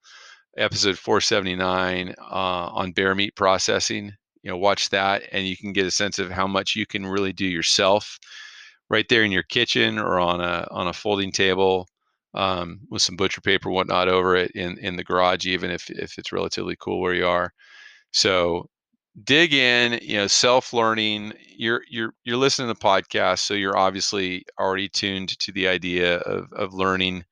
episode 0.58 0.98
479 0.98 2.16
uh, 2.20 2.24
on 2.24 2.92
bear 2.92 3.14
meat 3.16 3.36
processing. 3.36 4.12
You 4.42 4.52
know, 4.52 4.58
watch 4.58 4.90
that, 4.90 5.24
and 5.32 5.48
you 5.48 5.56
can 5.56 5.72
get 5.72 5.86
a 5.86 5.92
sense 5.92 6.20
of 6.20 6.30
how 6.32 6.48
much 6.48 6.76
you 6.76 6.86
can 6.86 7.06
really 7.06 7.32
do 7.32 7.46
yourself, 7.46 8.20
right 8.90 9.08
there 9.08 9.24
in 9.24 9.32
your 9.32 9.44
kitchen 9.44 9.98
or 9.98 10.20
on 10.20 10.42
a 10.42 10.68
on 10.72 10.88
a 10.88 10.94
folding 10.94 11.32
table 11.32 11.88
um, 12.34 12.82
with 12.90 13.02
some 13.02 13.16
butcher 13.16 13.42
paper, 13.42 13.70
whatnot, 13.70 14.10
over 14.10 14.36
it 14.36 14.52
in 14.52 14.78
in 14.80 14.96
the 14.98 15.04
garage, 15.04 15.46
even 15.46 15.72
if 15.72 15.90
if 15.90 16.18
it's 16.18 16.32
relatively 16.34 16.76
cool 16.80 17.02
where 17.02 17.14
you 17.14 17.28
are. 17.28 17.54
So 18.12 18.70
dig 19.24 19.54
in 19.54 20.00
you 20.02 20.18
know 20.18 20.26
self-learning 20.28 21.34
you're 21.56 21.84
you're 21.88 22.14
you're 22.24 22.38
listening 22.38 22.68
to 22.68 22.74
the 22.74 22.80
podcast 22.80 23.40
so 23.40 23.54
you're 23.54 23.78
obviously 23.78 24.44
already 24.60 24.90
tuned 24.90 25.38
to 25.40 25.52
the 25.52 25.68
idea 25.68 26.18
of 26.22 26.52
of 26.54 26.74
learning 26.74 27.24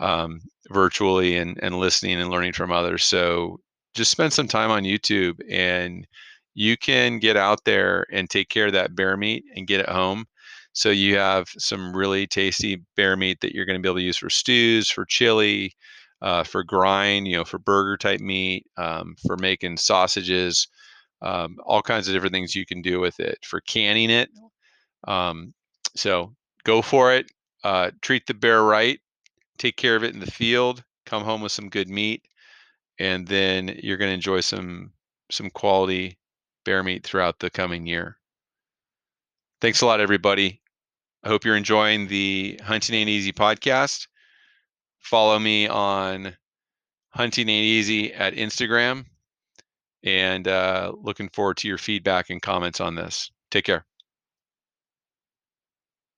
um, 0.00 0.40
virtually 0.70 1.36
and 1.36 1.58
and 1.62 1.78
listening 1.78 2.20
and 2.20 2.30
learning 2.30 2.52
from 2.52 2.72
others. 2.72 3.04
So 3.04 3.60
just 3.94 4.10
spend 4.10 4.32
some 4.32 4.48
time 4.48 4.70
on 4.70 4.84
youtube 4.84 5.38
and 5.50 6.06
you 6.54 6.76
can 6.76 7.18
get 7.18 7.36
out 7.36 7.64
there 7.64 8.06
and 8.12 8.28
take 8.28 8.48
care 8.48 8.66
of 8.66 8.72
that 8.72 8.94
bear 8.96 9.16
meat 9.16 9.44
and 9.54 9.66
get 9.66 9.80
it 9.80 9.88
home. 9.88 10.26
So 10.72 10.90
you 10.90 11.16
have 11.16 11.48
some 11.58 11.94
really 11.96 12.26
tasty 12.26 12.82
bear 12.96 13.16
meat 13.16 13.40
that 13.40 13.54
you're 13.54 13.64
going 13.66 13.78
to 13.78 13.82
be 13.82 13.88
able 13.88 13.98
to 13.98 14.02
use 14.04 14.18
for 14.18 14.30
stews 14.30 14.90
for 14.90 15.04
chili 15.04 15.72
uh, 16.22 16.42
for 16.44 16.64
grind 16.64 17.28
you 17.28 17.36
know 17.36 17.44
for 17.44 17.58
burger 17.58 17.96
type 17.96 18.20
meat 18.20 18.66
um, 18.76 19.14
for 19.26 19.36
making 19.36 19.76
sausages 19.76 20.68
um, 21.22 21.58
all 21.64 21.82
kinds 21.82 22.08
of 22.08 22.14
different 22.14 22.32
things 22.32 22.54
you 22.54 22.66
can 22.66 22.82
do 22.82 23.00
with 23.00 23.18
it 23.20 23.38
for 23.44 23.60
canning 23.60 24.10
it. 24.10 24.30
Um, 25.06 25.54
so 25.94 26.34
go 26.64 26.82
for 26.82 27.12
it. 27.12 27.30
Uh, 27.64 27.90
treat 28.02 28.26
the 28.26 28.34
bear 28.34 28.62
right. 28.62 29.00
Take 29.58 29.76
care 29.76 29.96
of 29.96 30.04
it 30.04 30.14
in 30.14 30.20
the 30.20 30.30
field. 30.30 30.84
Come 31.06 31.24
home 31.24 31.40
with 31.40 31.52
some 31.52 31.68
good 31.68 31.88
meat, 31.88 32.22
and 32.98 33.26
then 33.26 33.78
you're 33.82 33.96
going 33.96 34.10
to 34.10 34.14
enjoy 34.14 34.40
some 34.40 34.92
some 35.30 35.50
quality 35.50 36.18
bear 36.64 36.82
meat 36.82 37.04
throughout 37.04 37.38
the 37.38 37.50
coming 37.50 37.86
year. 37.86 38.16
Thanks 39.60 39.80
a 39.80 39.86
lot, 39.86 40.00
everybody. 40.00 40.60
I 41.24 41.28
hope 41.28 41.44
you're 41.44 41.56
enjoying 41.56 42.06
the 42.06 42.60
Hunting 42.62 42.94
Ain't 42.94 43.08
Easy 43.08 43.32
podcast. 43.32 44.06
Follow 45.00 45.38
me 45.38 45.66
on 45.66 46.36
Hunting 47.10 47.48
Ain't 47.48 47.64
Easy 47.64 48.12
at 48.12 48.34
Instagram 48.34 49.06
and 50.04 50.46
uh, 50.48 50.92
looking 51.00 51.28
forward 51.30 51.56
to 51.58 51.68
your 51.68 51.78
feedback 51.78 52.30
and 52.30 52.42
comments 52.42 52.80
on 52.80 52.94
this. 52.94 53.30
Take 53.50 53.64
care. 53.64 53.84